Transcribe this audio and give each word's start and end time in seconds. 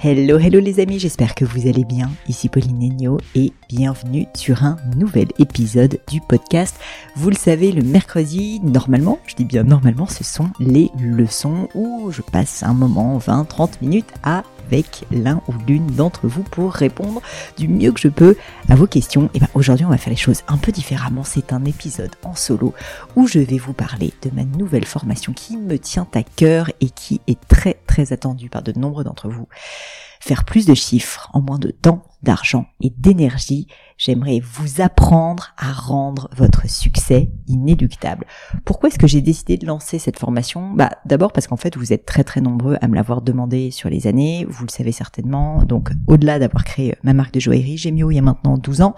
Hello, 0.00 0.38
hello 0.38 0.60
les 0.60 0.78
amis, 0.78 1.00
j'espère 1.00 1.34
que 1.34 1.44
vous 1.44 1.66
allez 1.66 1.84
bien. 1.84 2.08
Ici 2.28 2.48
Pauline 2.48 2.78
Negno 2.78 3.18
et 3.34 3.52
bienvenue 3.68 4.26
sur 4.32 4.62
un 4.62 4.76
nouvel 4.94 5.26
épisode 5.40 5.98
du 6.08 6.20
podcast. 6.20 6.78
Vous 7.16 7.30
le 7.30 7.34
savez, 7.34 7.72
le 7.72 7.82
mercredi, 7.82 8.60
normalement, 8.62 9.18
je 9.26 9.34
dis 9.34 9.44
bien 9.44 9.64
normalement, 9.64 10.06
ce 10.06 10.22
sont 10.22 10.50
les 10.60 10.92
leçons 11.00 11.68
où 11.74 12.12
je 12.12 12.22
passe 12.22 12.62
un 12.62 12.74
moment, 12.74 13.18
20-30 13.18 13.82
minutes 13.82 14.12
à 14.22 14.44
avec 14.68 15.04
l'un 15.10 15.40
ou 15.48 15.52
l'une 15.66 15.86
d'entre 15.86 16.26
vous 16.26 16.42
pour 16.42 16.72
répondre 16.72 17.22
du 17.56 17.68
mieux 17.68 17.90
que 17.90 18.00
je 18.00 18.08
peux 18.08 18.36
à 18.68 18.74
vos 18.74 18.86
questions. 18.86 19.30
Et 19.32 19.40
ben 19.40 19.48
aujourd'hui 19.54 19.86
on 19.86 19.90
va 19.90 19.96
faire 19.96 20.10
les 20.10 20.16
choses 20.16 20.42
un 20.46 20.58
peu 20.58 20.72
différemment. 20.72 21.24
C'est 21.24 21.52
un 21.52 21.64
épisode 21.64 22.14
en 22.22 22.34
solo 22.34 22.74
où 23.16 23.26
je 23.26 23.38
vais 23.38 23.58
vous 23.58 23.72
parler 23.72 24.12
de 24.22 24.30
ma 24.34 24.44
nouvelle 24.44 24.84
formation 24.84 25.32
qui 25.32 25.56
me 25.56 25.78
tient 25.78 26.06
à 26.14 26.22
cœur 26.22 26.70
et 26.80 26.90
qui 26.90 27.20
est 27.26 27.40
très 27.48 27.80
très 27.86 28.12
attendue 28.12 28.50
par 28.50 28.62
de 28.62 28.78
nombreux 28.78 29.04
d'entre 29.04 29.28
vous. 29.28 29.48
Faire 30.20 30.44
plus 30.44 30.66
de 30.66 30.74
chiffres 30.74 31.30
en 31.32 31.40
moins 31.40 31.58
de 31.58 31.70
temps, 31.70 32.02
d'argent 32.22 32.66
et 32.80 32.92
d'énergie, 32.96 33.68
j'aimerais 33.96 34.40
vous 34.40 34.80
apprendre 34.80 35.54
à 35.56 35.72
rendre 35.72 36.28
votre 36.36 36.68
succès 36.68 37.30
inéluctable. 37.46 38.26
Pourquoi 38.64 38.88
est-ce 38.88 38.98
que 38.98 39.06
j'ai 39.06 39.20
décidé 39.20 39.56
de 39.56 39.66
lancer 39.66 39.98
cette 39.98 40.18
formation? 40.18 40.72
Bah 40.72 40.90
d'abord 41.04 41.32
parce 41.32 41.46
qu'en 41.46 41.56
fait 41.56 41.76
vous 41.76 41.92
êtes 41.92 42.06
très 42.06 42.24
très 42.24 42.40
nombreux 42.40 42.76
à 42.80 42.88
me 42.88 42.94
l'avoir 42.94 43.22
demandé 43.22 43.70
sur 43.70 43.88
les 43.88 44.06
années, 44.06 44.46
vous 44.48 44.64
le 44.64 44.70
savez 44.70 44.92
certainement. 44.92 45.64
Donc 45.64 45.90
au-delà 46.06 46.38
d'avoir 46.38 46.64
créé 46.64 46.94
ma 47.02 47.12
marque 47.12 47.34
de 47.34 47.40
joaillerie 47.40 47.76
Gemio 47.78 48.10
il 48.10 48.16
y 48.16 48.18
a 48.18 48.22
maintenant 48.22 48.58
12 48.58 48.82
ans, 48.82 48.94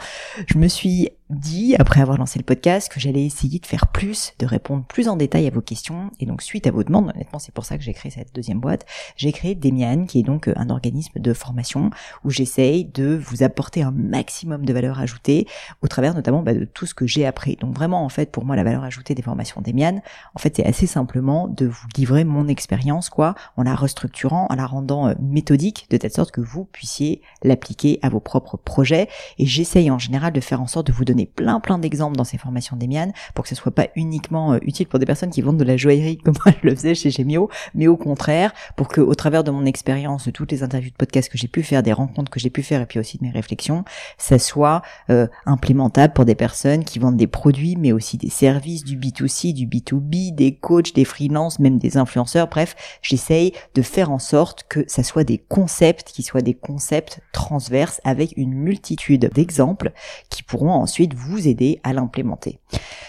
je 0.46 0.58
me 0.58 0.68
suis 0.68 1.10
dit, 1.30 1.74
après 1.78 2.00
avoir 2.00 2.18
lancé 2.18 2.38
le 2.38 2.44
podcast, 2.44 2.92
que 2.92 3.00
j'allais 3.00 3.24
essayer 3.24 3.58
de 3.58 3.66
faire 3.66 3.86
plus, 3.88 4.32
de 4.38 4.46
répondre 4.46 4.84
plus 4.84 5.08
en 5.08 5.16
détail 5.16 5.46
à 5.46 5.50
vos 5.50 5.60
questions. 5.60 6.10
Et 6.20 6.26
donc, 6.26 6.42
suite 6.42 6.66
à 6.66 6.70
vos 6.70 6.84
demandes, 6.84 7.10
honnêtement, 7.14 7.38
c'est 7.38 7.54
pour 7.54 7.64
ça 7.64 7.78
que 7.78 7.84
j'ai 7.84 7.92
créé 7.92 8.10
cette 8.10 8.34
deuxième 8.34 8.60
boîte, 8.60 8.86
j'ai 9.16 9.32
créé 9.32 9.54
Demian, 9.54 10.06
qui 10.06 10.20
est 10.20 10.22
donc 10.22 10.48
un 10.54 10.70
organisme 10.70 11.20
de 11.20 11.32
formation 11.32 11.90
où 12.24 12.30
j'essaye 12.30 12.84
de 12.84 13.16
vous 13.16 13.42
apporter 13.42 13.82
un 13.82 13.90
maximum 13.90 14.64
de 14.64 14.72
valeur 14.72 14.98
ajoutée 14.98 15.46
au 15.82 15.88
travers 15.88 16.14
notamment 16.14 16.42
bah, 16.42 16.54
de 16.54 16.64
tout 16.64 16.86
ce 16.86 16.94
que 16.94 17.06
j'ai 17.06 17.26
appris. 17.26 17.56
Donc 17.56 17.74
vraiment, 17.74 18.04
en 18.04 18.08
fait, 18.08 18.30
pour 18.30 18.44
moi, 18.44 18.56
la 18.56 18.64
valeur 18.64 18.84
ajoutée 18.84 19.14
des 19.14 19.22
formations 19.22 19.60
Demian, 19.60 20.02
en 20.34 20.38
fait, 20.38 20.56
c'est 20.56 20.66
assez 20.66 20.86
simplement 20.86 21.48
de 21.48 21.66
vous 21.66 21.86
livrer 21.96 22.24
mon 22.24 22.48
expérience, 22.48 23.10
quoi, 23.10 23.34
en 23.56 23.62
la 23.62 23.74
restructurant, 23.74 24.46
en 24.50 24.54
la 24.54 24.66
rendant 24.66 25.08
euh, 25.08 25.14
méthodique, 25.20 25.86
de 25.90 25.96
telle 25.96 26.12
sorte 26.12 26.30
que 26.30 26.40
vous 26.40 26.64
puissiez 26.64 27.22
l'appliquer 27.42 27.98
à 28.02 28.08
vos 28.08 28.20
propres 28.20 28.56
projets. 28.56 29.08
Et 29.38 29.46
j'essaye 29.46 29.90
en 29.90 29.98
général 29.98 30.32
de 30.32 30.40
faire 30.40 30.60
en 30.60 30.66
sorte 30.66 30.86
de 30.86 30.92
vous 30.92 31.04
donner 31.04 31.19
plein 31.26 31.60
plein 31.60 31.78
d'exemples 31.78 32.16
dans 32.16 32.24
ces 32.24 32.38
formations 32.38 32.76
d'Emian 32.76 33.12
pour 33.34 33.44
que 33.44 33.48
ce 33.48 33.54
soit 33.54 33.74
pas 33.74 33.88
uniquement 33.96 34.54
euh, 34.54 34.58
utile 34.62 34.86
pour 34.86 34.98
des 34.98 35.06
personnes 35.06 35.30
qui 35.30 35.42
vendent 35.42 35.58
de 35.58 35.64
la 35.64 35.76
joaillerie 35.76 36.18
comme 36.18 36.34
moi 36.44 36.54
je 36.62 36.68
le 36.68 36.74
faisais 36.74 36.94
chez 36.94 37.10
Gemio, 37.10 37.50
mais 37.74 37.86
au 37.86 37.96
contraire 37.96 38.52
pour 38.76 38.88
que 38.88 39.00
au 39.00 39.14
travers 39.14 39.44
de 39.44 39.50
mon 39.50 39.64
expérience, 39.64 40.26
de 40.26 40.30
toutes 40.30 40.52
les 40.52 40.62
interviews 40.62 40.90
de 40.90 40.96
podcast 40.96 41.30
que 41.30 41.38
j'ai 41.38 41.48
pu 41.48 41.62
faire, 41.62 41.82
des 41.82 41.92
rencontres 41.92 42.30
que 42.30 42.40
j'ai 42.40 42.50
pu 42.50 42.62
faire 42.62 42.80
et 42.80 42.86
puis 42.86 42.98
aussi 42.98 43.18
de 43.18 43.24
mes 43.24 43.30
réflexions, 43.30 43.84
ça 44.18 44.38
soit 44.38 44.82
euh, 45.10 45.26
implémentable 45.46 46.12
pour 46.12 46.24
des 46.24 46.34
personnes 46.34 46.84
qui 46.84 46.98
vendent 46.98 47.16
des 47.16 47.26
produits 47.26 47.76
mais 47.76 47.92
aussi 47.92 48.16
des 48.16 48.30
services, 48.30 48.84
du 48.84 48.96
B2C, 48.96 49.52
du 49.52 49.66
B2B, 49.66 50.34
des 50.34 50.54
coachs, 50.54 50.94
des 50.94 51.04
freelances, 51.04 51.58
même 51.58 51.78
des 51.78 51.96
influenceurs. 51.96 52.48
Bref, 52.48 52.74
j'essaye 53.02 53.52
de 53.74 53.82
faire 53.82 54.10
en 54.10 54.18
sorte 54.18 54.64
que 54.68 54.84
ça 54.86 55.02
soit 55.02 55.24
des 55.24 55.38
concepts 55.38 56.10
qui 56.12 56.22
soient 56.22 56.42
des 56.42 56.54
concepts 56.54 57.20
transverses 57.32 58.00
avec 58.04 58.36
une 58.36 58.52
multitude 58.52 59.30
d'exemples 59.32 59.92
qui 60.28 60.42
pourront 60.42 60.72
ensuite 60.72 61.09
vous 61.14 61.48
aider 61.48 61.80
à 61.82 61.92
l'implémenter. 61.92 62.60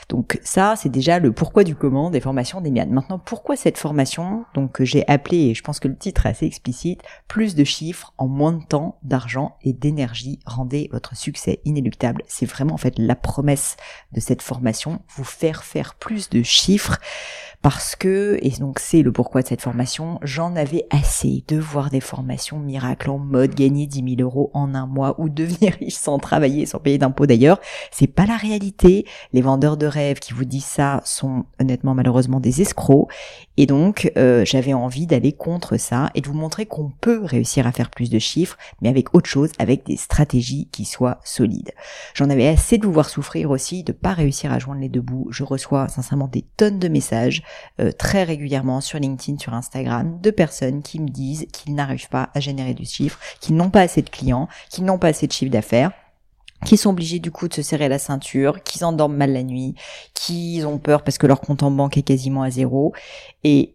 Donc 0.09 0.39
ça, 0.43 0.75
c'est 0.75 0.89
déjà 0.89 1.19
le 1.19 1.31
pourquoi 1.31 1.63
du 1.63 1.75
comment 1.75 2.09
des 2.09 2.19
formations 2.19 2.59
d'Emian. 2.59 2.87
Maintenant, 2.89 3.17
pourquoi 3.17 3.55
cette 3.55 3.77
formation 3.77 4.43
Donc 4.53 4.73
que 4.73 4.83
j'ai 4.83 5.07
appelé, 5.07 5.37
et 5.37 5.53
je 5.53 5.63
pense 5.63 5.79
que 5.79 5.87
le 5.87 5.95
titre 5.95 6.25
est 6.25 6.29
assez 6.29 6.45
explicite, 6.45 7.01
plus 7.27 7.55
de 7.55 7.63
chiffres 7.63 8.13
en 8.17 8.27
moins 8.27 8.51
de 8.51 8.63
temps, 8.63 8.99
d'argent 9.03 9.55
et 9.61 9.71
d'énergie. 9.71 10.39
Rendez 10.45 10.89
votre 10.91 11.15
succès 11.15 11.61
inéluctable. 11.63 12.23
C'est 12.27 12.45
vraiment 12.45 12.73
en 12.73 12.77
fait 12.77 12.95
la 12.97 13.15
promesse 13.15 13.77
de 14.11 14.19
cette 14.19 14.41
formation, 14.41 14.99
vous 15.15 15.23
faire 15.23 15.63
faire 15.63 15.95
plus 15.95 16.29
de 16.29 16.43
chiffres 16.43 16.99
parce 17.61 17.95
que, 17.95 18.39
et 18.41 18.49
donc 18.59 18.79
c'est 18.79 19.03
le 19.03 19.11
pourquoi 19.11 19.43
de 19.43 19.47
cette 19.47 19.61
formation, 19.61 20.19
j'en 20.23 20.55
avais 20.55 20.87
assez 20.89 21.43
de 21.47 21.57
voir 21.57 21.91
des 21.91 21.99
formations 21.99 22.57
miracles 22.57 23.11
en 23.11 23.19
mode 23.19 23.53
gagner 23.53 23.85
10 23.85 24.15
000 24.17 24.21
euros 24.21 24.49
en 24.53 24.73
un 24.73 24.87
mois 24.87 25.19
ou 25.19 25.29
devenir 25.29 25.73
riche 25.79 25.93
sans 25.93 26.17
travailler, 26.17 26.65
sans 26.65 26.79
payer 26.79 26.97
d'impôts 26.97 27.27
d'ailleurs. 27.27 27.59
C'est 27.91 28.07
pas 28.07 28.25
la 28.25 28.35
réalité. 28.35 29.05
Les 29.31 29.41
vendeurs 29.41 29.77
de 29.77 29.85
rêves 29.85 30.19
qui 30.19 30.33
vous 30.33 30.45
disent 30.45 30.65
ça 30.65 31.01
sont 31.05 31.45
honnêtement 31.59 31.93
malheureusement 31.93 32.39
des 32.39 32.61
escrocs. 32.61 33.11
Et 33.57 33.67
donc 33.67 34.11
euh, 34.17 34.43
j'avais 34.43 34.73
envie 34.73 35.05
d'aller 35.05 35.33
contre 35.33 35.77
ça 35.77 36.09
et 36.15 36.21
de 36.21 36.27
vous 36.27 36.33
montrer 36.33 36.65
qu'on 36.65 36.91
peut 36.99 37.21
réussir 37.23 37.67
à 37.67 37.71
faire 37.71 37.91
plus 37.91 38.09
de 38.09 38.17
chiffres, 38.17 38.57
mais 38.81 38.89
avec 38.89 39.13
autre 39.13 39.29
chose, 39.29 39.51
avec 39.59 39.85
des 39.85 39.97
stratégies 39.97 40.67
qui 40.71 40.85
soient 40.85 41.19
solides. 41.23 41.71
J'en 42.15 42.31
avais 42.31 42.47
assez 42.47 42.79
de 42.79 42.87
vous 42.87 42.93
voir 42.93 43.09
souffrir 43.09 43.51
aussi, 43.51 43.83
de 43.83 43.91
pas 43.91 44.13
réussir 44.13 44.51
à 44.51 44.57
joindre 44.57 44.81
les 44.81 44.89
deux 44.89 45.01
bouts. 45.01 45.27
Je 45.29 45.43
reçois 45.43 45.87
sincèrement 45.89 46.27
des 46.27 46.43
tonnes 46.57 46.79
de 46.79 46.87
messages 46.87 47.43
euh, 47.79 47.91
très 47.91 48.23
régulièrement 48.23 48.81
sur 48.81 48.99
LinkedIn, 48.99 49.39
sur 49.39 49.53
Instagram, 49.53 50.19
de 50.21 50.31
personnes 50.31 50.81
qui 50.81 50.99
me 50.99 51.09
disent 51.09 51.47
qu'ils 51.51 51.75
n'arrivent 51.75 52.09
pas 52.09 52.29
à 52.33 52.39
générer 52.39 52.73
du 52.73 52.85
chiffre, 52.85 53.19
qu'ils 53.39 53.55
n'ont 53.55 53.69
pas 53.69 53.81
assez 53.81 54.01
de 54.01 54.09
clients, 54.09 54.47
qu'ils 54.69 54.85
n'ont 54.85 54.97
pas 54.97 55.07
assez 55.07 55.27
de 55.27 55.31
chiffre 55.31 55.51
d'affaires 55.51 55.91
qui 56.65 56.77
sont 56.77 56.91
obligés 56.91 57.19
du 57.19 57.31
coup 57.31 57.47
de 57.47 57.53
se 57.53 57.61
serrer 57.61 57.89
la 57.89 57.97
ceinture, 57.97 58.63
qui 58.63 58.77
s'endorment 58.77 59.17
mal 59.17 59.33
la 59.33 59.43
nuit, 59.43 59.73
qui 60.13 60.61
ont 60.65 60.77
peur 60.77 61.03
parce 61.03 61.17
que 61.17 61.27
leur 61.27 61.41
compte 61.41 61.63
en 61.63 61.71
banque 61.71 61.97
est 61.97 62.03
quasiment 62.03 62.43
à 62.43 62.51
zéro. 62.51 62.93
Et 63.43 63.73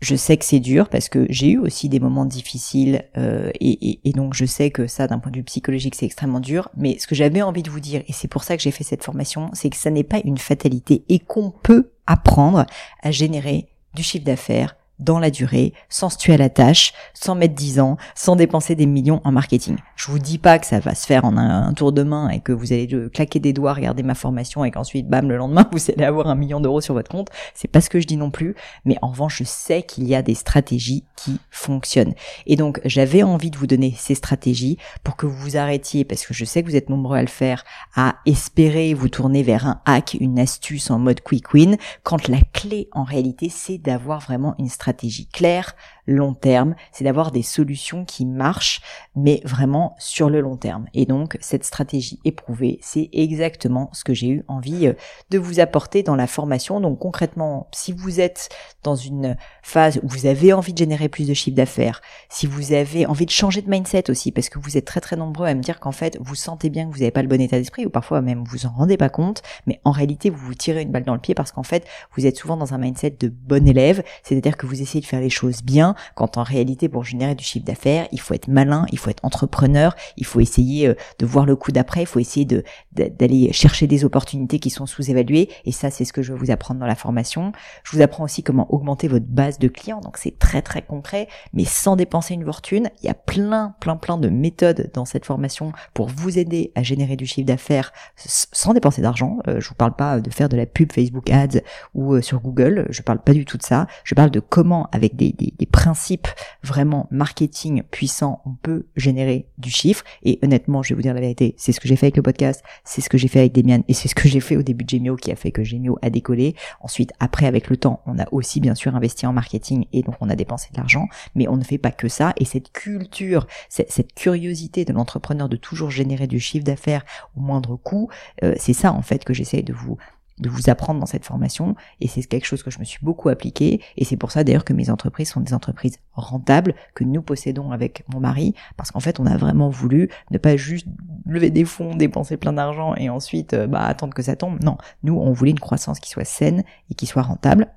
je 0.00 0.14
sais 0.14 0.36
que 0.36 0.44
c'est 0.44 0.60
dur 0.60 0.88
parce 0.88 1.08
que 1.08 1.26
j'ai 1.30 1.52
eu 1.52 1.58
aussi 1.58 1.88
des 1.88 2.00
moments 2.00 2.26
difficiles 2.26 3.04
euh, 3.16 3.50
et, 3.60 4.00
et, 4.04 4.12
donc 4.12 4.34
je 4.34 4.44
sais 4.44 4.70
que 4.70 4.86
ça 4.86 5.06
d'un 5.06 5.18
point 5.18 5.32
de 5.32 5.38
vue 5.38 5.44
psychologique 5.44 5.94
c'est 5.94 6.06
extrêmement 6.06 6.40
dur. 6.40 6.68
Mais 6.76 6.98
ce 6.98 7.06
que 7.06 7.14
j'avais 7.14 7.42
envie 7.42 7.62
de 7.62 7.70
vous 7.70 7.80
dire 7.80 8.02
et 8.06 8.12
c'est 8.12 8.28
pour 8.28 8.44
ça 8.44 8.56
que 8.56 8.62
j'ai 8.62 8.70
fait 8.70 8.84
cette 8.84 9.04
formation 9.04 9.50
c'est 9.52 9.70
que 9.70 9.76
ça 9.76 9.90
n'est 9.90 10.04
pas 10.04 10.20
une 10.24 10.38
fatalité 10.38 11.04
et 11.08 11.18
qu'on 11.18 11.50
peut 11.50 11.90
apprendre 12.06 12.66
à 13.02 13.10
générer 13.10 13.68
du 13.94 14.02
chiffre 14.02 14.24
d'affaires 14.24 14.76
dans 14.98 15.18
la 15.18 15.30
durée, 15.30 15.72
sans 15.88 16.08
se 16.08 16.18
tuer 16.18 16.34
à 16.34 16.38
la 16.38 16.48
tâche, 16.48 16.92
sans 17.14 17.34
mettre 17.34 17.54
10 17.54 17.80
ans, 17.80 17.96
sans 18.14 18.36
dépenser 18.36 18.74
des 18.74 18.86
millions 18.86 19.20
en 19.24 19.32
marketing. 19.32 19.76
Je 19.96 20.10
vous 20.10 20.18
dis 20.18 20.38
pas 20.38 20.58
que 20.58 20.66
ça 20.66 20.78
va 20.80 20.94
se 20.94 21.06
faire 21.06 21.24
en 21.24 21.36
un, 21.36 21.72
tour 21.74 21.92
de 21.92 22.02
main 22.02 22.28
et 22.30 22.40
que 22.40 22.52
vous 22.52 22.72
allez 22.72 22.88
claquer 23.12 23.40
des 23.40 23.52
doigts, 23.52 23.74
regarder 23.74 24.02
ma 24.02 24.14
formation 24.14 24.64
et 24.64 24.70
qu'ensuite, 24.70 25.08
bam, 25.08 25.28
le 25.28 25.36
lendemain, 25.36 25.68
vous 25.72 25.90
allez 25.90 26.04
avoir 26.04 26.28
un 26.28 26.34
million 26.34 26.60
d'euros 26.60 26.80
sur 26.80 26.94
votre 26.94 27.10
compte. 27.10 27.28
C'est 27.54 27.68
pas 27.68 27.80
ce 27.80 27.90
que 27.90 28.00
je 28.00 28.06
dis 28.06 28.16
non 28.16 28.30
plus. 28.30 28.54
Mais 28.84 28.96
en 29.02 29.08
revanche, 29.08 29.38
je 29.38 29.44
sais 29.44 29.82
qu'il 29.82 30.04
y 30.04 30.14
a 30.14 30.22
des 30.22 30.34
stratégies 30.34 31.04
qui 31.16 31.38
fonctionnent. 31.50 32.14
Et 32.46 32.56
donc, 32.56 32.80
j'avais 32.84 33.22
envie 33.22 33.50
de 33.50 33.58
vous 33.58 33.66
donner 33.66 33.94
ces 33.96 34.14
stratégies 34.14 34.78
pour 35.04 35.16
que 35.16 35.26
vous 35.26 35.36
vous 35.36 35.56
arrêtiez, 35.56 36.04
parce 36.04 36.24
que 36.24 36.34
je 36.34 36.44
sais 36.44 36.62
que 36.62 36.68
vous 36.68 36.76
êtes 36.76 36.88
nombreux 36.88 37.18
à 37.18 37.22
le 37.22 37.28
faire, 37.28 37.64
à 37.94 38.16
espérer 38.24 38.94
vous 38.94 39.08
tourner 39.08 39.42
vers 39.42 39.66
un 39.66 39.80
hack, 39.84 40.16
une 40.20 40.38
astuce 40.38 40.90
en 40.90 40.98
mode 40.98 41.20
quick 41.20 41.52
win, 41.52 41.76
quand 42.02 42.28
la 42.28 42.40
clé, 42.52 42.88
en 42.92 43.04
réalité, 43.04 43.48
c'est 43.50 43.78
d'avoir 43.78 44.20
vraiment 44.20 44.54
une 44.58 44.68
stratégie 44.68 44.85
stratégie 44.86 45.26
claire, 45.26 45.74
long 46.06 46.34
terme, 46.34 46.74
c'est 46.92 47.04
d'avoir 47.04 47.32
des 47.32 47.42
solutions 47.42 48.04
qui 48.04 48.26
marchent, 48.26 48.80
mais 49.14 49.40
vraiment 49.44 49.94
sur 49.98 50.30
le 50.30 50.40
long 50.40 50.56
terme. 50.56 50.86
Et 50.94 51.06
donc, 51.06 51.36
cette 51.40 51.64
stratégie 51.64 52.20
éprouvée, 52.24 52.78
c'est 52.82 53.08
exactement 53.12 53.90
ce 53.92 54.04
que 54.04 54.14
j'ai 54.14 54.28
eu 54.28 54.44
envie 54.48 54.86
euh, 54.86 54.92
de 55.30 55.38
vous 55.38 55.60
apporter 55.60 56.02
dans 56.02 56.16
la 56.16 56.26
formation. 56.26 56.80
Donc, 56.80 56.98
concrètement, 56.98 57.68
si 57.72 57.92
vous 57.92 58.20
êtes 58.20 58.48
dans 58.82 58.94
une 58.94 59.36
phase 59.62 59.98
où 60.02 60.08
vous 60.08 60.26
avez 60.26 60.52
envie 60.52 60.72
de 60.72 60.78
générer 60.78 61.08
plus 61.08 61.26
de 61.26 61.34
chiffre 61.34 61.56
d'affaires, 61.56 62.00
si 62.28 62.46
vous 62.46 62.72
avez 62.72 63.06
envie 63.06 63.26
de 63.26 63.30
changer 63.30 63.62
de 63.62 63.70
mindset 63.70 64.10
aussi, 64.10 64.32
parce 64.32 64.48
que 64.48 64.58
vous 64.58 64.76
êtes 64.76 64.84
très 64.84 65.00
très 65.00 65.16
nombreux 65.16 65.46
à 65.46 65.54
me 65.54 65.62
dire 65.62 65.80
qu'en 65.80 65.92
fait, 65.92 66.18
vous 66.20 66.34
sentez 66.34 66.70
bien 66.70 66.86
que 66.86 66.92
vous 66.92 67.00
n'avez 67.00 67.10
pas 67.10 67.22
le 67.22 67.28
bon 67.28 67.40
état 67.40 67.58
d'esprit, 67.58 67.86
ou 67.86 67.90
parfois 67.90 68.20
même 68.20 68.44
vous 68.46 68.66
en 68.66 68.70
rendez 68.70 68.96
pas 68.96 69.08
compte, 69.08 69.42
mais 69.66 69.80
en 69.84 69.90
réalité, 69.90 70.30
vous 70.30 70.38
vous 70.38 70.54
tirez 70.54 70.82
une 70.82 70.92
balle 70.92 71.04
dans 71.04 71.14
le 71.14 71.20
pied 71.20 71.34
parce 71.34 71.52
qu'en 71.52 71.62
fait, 71.62 71.86
vous 72.16 72.26
êtes 72.26 72.36
souvent 72.36 72.56
dans 72.56 72.74
un 72.74 72.78
mindset 72.78 73.16
de 73.18 73.28
bon 73.28 73.66
élève, 73.66 74.04
c'est-à-dire 74.22 74.56
que 74.56 74.66
vous 74.66 74.80
essayez 74.80 75.00
de 75.00 75.06
faire 75.06 75.20
les 75.20 75.30
choses 75.30 75.62
bien, 75.62 75.95
quand 76.14 76.38
en 76.38 76.42
réalité 76.42 76.88
pour 76.88 77.04
générer 77.04 77.34
du 77.34 77.44
chiffre 77.44 77.64
d'affaires, 77.64 78.08
il 78.12 78.20
faut 78.20 78.34
être 78.34 78.48
malin, 78.48 78.86
il 78.92 78.98
faut 78.98 79.10
être 79.10 79.24
entrepreneur, 79.24 79.94
il 80.16 80.24
faut 80.24 80.40
essayer 80.40 80.88
euh, 80.88 80.94
de 81.18 81.26
voir 81.26 81.46
le 81.46 81.56
coup 81.56 81.72
d'après, 81.72 82.02
il 82.02 82.06
faut 82.06 82.20
essayer 82.20 82.46
de 82.46 82.64
d'aller 82.92 83.52
chercher 83.52 83.86
des 83.86 84.04
opportunités 84.06 84.58
qui 84.58 84.70
sont 84.70 84.86
sous-évaluées 84.86 85.50
et 85.66 85.72
ça 85.72 85.90
c'est 85.90 86.06
ce 86.06 86.12
que 86.12 86.22
je 86.22 86.32
vais 86.32 86.38
vous 86.38 86.50
apprendre 86.50 86.80
dans 86.80 86.86
la 86.86 86.94
formation. 86.94 87.52
Je 87.84 87.94
vous 87.94 88.02
apprends 88.02 88.24
aussi 88.24 88.42
comment 88.42 88.72
augmenter 88.72 89.08
votre 89.08 89.26
base 89.26 89.58
de 89.58 89.68
clients, 89.68 90.00
donc 90.00 90.16
c'est 90.16 90.38
très 90.38 90.62
très 90.62 90.82
concret 90.82 91.28
mais 91.52 91.64
sans 91.64 91.96
dépenser 91.96 92.34
une 92.34 92.44
fortune. 92.44 92.88
Il 93.02 93.06
y 93.06 93.10
a 93.10 93.14
plein 93.14 93.74
plein 93.80 93.96
plein 93.96 94.16
de 94.16 94.28
méthodes 94.28 94.90
dans 94.94 95.04
cette 95.04 95.26
formation 95.26 95.72
pour 95.94 96.08
vous 96.08 96.38
aider 96.38 96.72
à 96.74 96.82
générer 96.82 97.16
du 97.16 97.26
chiffre 97.26 97.46
d'affaires 97.46 97.92
sans 98.16 98.72
dépenser 98.72 99.02
d'argent. 99.02 99.38
Euh, 99.48 99.60
je 99.60 99.68
vous 99.68 99.74
parle 99.74 99.94
pas 99.94 100.20
de 100.20 100.30
faire 100.30 100.48
de 100.48 100.56
la 100.56 100.66
pub 100.66 100.92
Facebook 100.92 101.30
Ads 101.30 101.60
ou 101.94 102.14
euh, 102.14 102.22
sur 102.22 102.40
Google, 102.40 102.86
je 102.90 103.02
parle 103.02 103.18
pas 103.18 103.32
du 103.32 103.44
tout 103.44 103.56
de 103.56 103.62
ça. 103.62 103.86
Je 104.04 104.14
parle 104.14 104.30
de 104.30 104.40
comment 104.40 104.88
avec 104.92 105.16
des, 105.16 105.32
des, 105.32 105.52
des 105.56 105.66
principe 105.86 106.26
vraiment 106.64 107.06
marketing 107.12 107.84
puissant, 107.84 108.42
on 108.44 108.54
peut 108.54 108.86
générer 108.96 109.46
du 109.56 109.70
chiffre. 109.70 110.02
Et 110.24 110.40
honnêtement, 110.42 110.82
je 110.82 110.88
vais 110.88 110.94
vous 110.96 111.02
dire 111.02 111.14
la 111.14 111.20
vérité, 111.20 111.54
c'est 111.58 111.70
ce 111.70 111.78
que 111.78 111.86
j'ai 111.86 111.94
fait 111.94 112.06
avec 112.06 112.16
le 112.16 112.24
podcast, 112.24 112.64
c'est 112.82 113.00
ce 113.00 113.08
que 113.08 113.16
j'ai 113.16 113.28
fait 113.28 113.38
avec 113.38 113.52
Demian 113.52 113.84
et 113.86 113.94
c'est 113.94 114.08
ce 114.08 114.16
que 114.16 114.28
j'ai 114.28 114.40
fait 114.40 114.56
au 114.56 114.64
début 114.64 114.82
de 114.82 114.90
Gemio 114.90 115.14
qui 115.14 115.30
a 115.30 115.36
fait 115.36 115.52
que 115.52 115.62
Gemio 115.62 115.96
a 116.02 116.10
décollé. 116.10 116.56
Ensuite, 116.80 117.12
après, 117.20 117.46
avec 117.46 117.70
le 117.70 117.76
temps, 117.76 118.02
on 118.04 118.18
a 118.18 118.26
aussi 118.32 118.58
bien 118.58 118.74
sûr 118.74 118.96
investi 118.96 119.28
en 119.28 119.32
marketing 119.32 119.86
et 119.92 120.02
donc 120.02 120.16
on 120.20 120.28
a 120.28 120.34
dépensé 120.34 120.70
de 120.72 120.76
l'argent, 120.76 121.06
mais 121.36 121.46
on 121.46 121.56
ne 121.56 121.62
fait 121.62 121.78
pas 121.78 121.92
que 121.92 122.08
ça. 122.08 122.32
Et 122.36 122.44
cette 122.44 122.72
culture, 122.72 123.46
cette, 123.68 124.12
curiosité 124.16 124.84
de 124.84 124.92
l'entrepreneur 124.92 125.48
de 125.48 125.56
toujours 125.56 125.92
générer 125.92 126.26
du 126.26 126.40
chiffre 126.40 126.64
d'affaires 126.64 127.04
au 127.36 127.40
moindre 127.40 127.76
coût, 127.76 128.10
euh, 128.42 128.54
c'est 128.58 128.72
ça 128.72 128.92
en 128.92 129.02
fait 129.02 129.24
que 129.24 129.32
j'essaie 129.32 129.62
de 129.62 129.72
vous 129.72 129.98
de 130.38 130.48
vous 130.48 130.68
apprendre 130.68 131.00
dans 131.00 131.06
cette 131.06 131.24
formation 131.24 131.74
et 132.00 132.08
c'est 132.08 132.22
quelque 132.22 132.44
chose 132.44 132.62
que 132.62 132.70
je 132.70 132.78
me 132.78 132.84
suis 132.84 132.98
beaucoup 133.02 133.28
appliqué 133.28 133.80
et 133.96 134.04
c'est 134.04 134.16
pour 134.16 134.30
ça 134.30 134.44
d'ailleurs 134.44 134.64
que 134.64 134.72
mes 134.72 134.90
entreprises 134.90 135.30
sont 135.30 135.40
des 135.40 135.54
entreprises 135.54 135.98
rentables 136.12 136.74
que 136.94 137.04
nous 137.04 137.22
possédons 137.22 137.72
avec 137.72 138.04
mon 138.12 138.20
mari 138.20 138.54
parce 138.76 138.90
qu'en 138.90 139.00
fait 139.00 139.18
on 139.20 139.26
a 139.26 139.36
vraiment 139.36 139.68
voulu 139.68 140.10
ne 140.30 140.38
pas 140.38 140.56
juste 140.56 140.86
lever 141.26 141.50
des 141.50 141.64
fonds, 141.64 141.94
dépenser 141.94 142.36
plein 142.36 142.52
d'argent 142.52 142.94
et 142.96 143.08
ensuite 143.08 143.54
euh, 143.54 143.66
bah, 143.66 143.82
attendre 143.82 144.14
que 144.14 144.22
ça 144.22 144.36
tombe. 144.36 144.62
Non, 144.62 144.76
nous 145.02 145.14
on 145.14 145.32
voulait 145.32 145.50
une 145.50 145.60
croissance 145.60 146.00
qui 146.00 146.10
soit 146.10 146.24
saine 146.24 146.64
et 146.90 146.94
qui 146.94 147.06
soit 147.06 147.22
rentable 147.22 147.68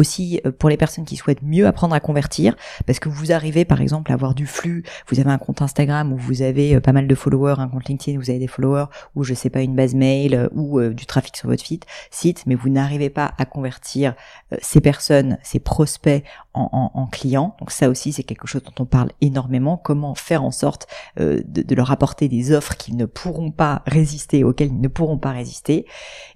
aussi 0.00 0.40
euh, 0.44 0.50
pour 0.50 0.68
les 0.68 0.76
personnes 0.76 1.04
qui 1.04 1.16
souhaitent 1.16 1.42
mieux 1.42 1.66
apprendre 1.66 1.94
à 1.94 2.00
convertir, 2.00 2.56
parce 2.86 2.98
que 2.98 3.08
vous 3.08 3.32
arrivez 3.32 3.64
par 3.64 3.80
exemple 3.80 4.10
à 4.10 4.14
avoir 4.14 4.34
du 4.34 4.46
flux, 4.46 4.82
vous 5.08 5.20
avez 5.20 5.30
un 5.30 5.38
compte 5.38 5.62
Instagram 5.62 6.12
où 6.12 6.16
vous 6.16 6.42
avez 6.42 6.74
euh, 6.74 6.80
pas 6.80 6.92
mal 6.92 7.06
de 7.06 7.14
followers, 7.14 7.56
un 7.58 7.68
compte 7.68 7.88
LinkedIn 7.88 8.18
où 8.18 8.22
vous 8.22 8.30
avez 8.30 8.38
des 8.38 8.48
followers, 8.48 8.86
ou 9.14 9.22
je 9.22 9.34
sais 9.34 9.50
pas 9.50 9.60
une 9.60 9.76
base 9.76 9.94
mail 9.94 10.34
euh, 10.34 10.48
ou 10.52 10.80
du 10.80 11.06
trafic 11.06 11.36
sur 11.36 11.48
votre 11.48 11.64
site, 11.64 12.42
mais 12.46 12.54
vous 12.54 12.70
n'arrivez 12.70 13.10
pas 13.10 13.32
à 13.38 13.44
convertir 13.44 14.14
ces 14.60 14.80
personnes, 14.80 15.38
ces 15.42 15.60
prospects 15.60 16.24
en, 16.54 17.06
clients. 17.10 17.56
Donc 17.58 17.70
ça 17.70 17.88
aussi 17.88 18.12
c'est 18.12 18.22
quelque 18.22 18.46
chose 18.46 18.62
dont 18.62 18.82
on 18.82 18.86
parle 18.86 19.10
énormément. 19.20 19.76
Comment 19.76 20.14
faire 20.14 20.44
en 20.44 20.50
sorte 20.50 20.86
de, 21.16 21.44
de, 21.44 21.74
leur 21.74 21.90
apporter 21.90 22.28
des 22.28 22.52
offres 22.52 22.76
qu'ils 22.76 22.96
ne 22.96 23.06
pourront 23.06 23.50
pas 23.50 23.82
résister, 23.86 24.44
auxquelles 24.44 24.68
ils 24.68 24.80
ne 24.80 24.88
pourront 24.88 25.18
pas 25.18 25.32
résister. 25.32 25.86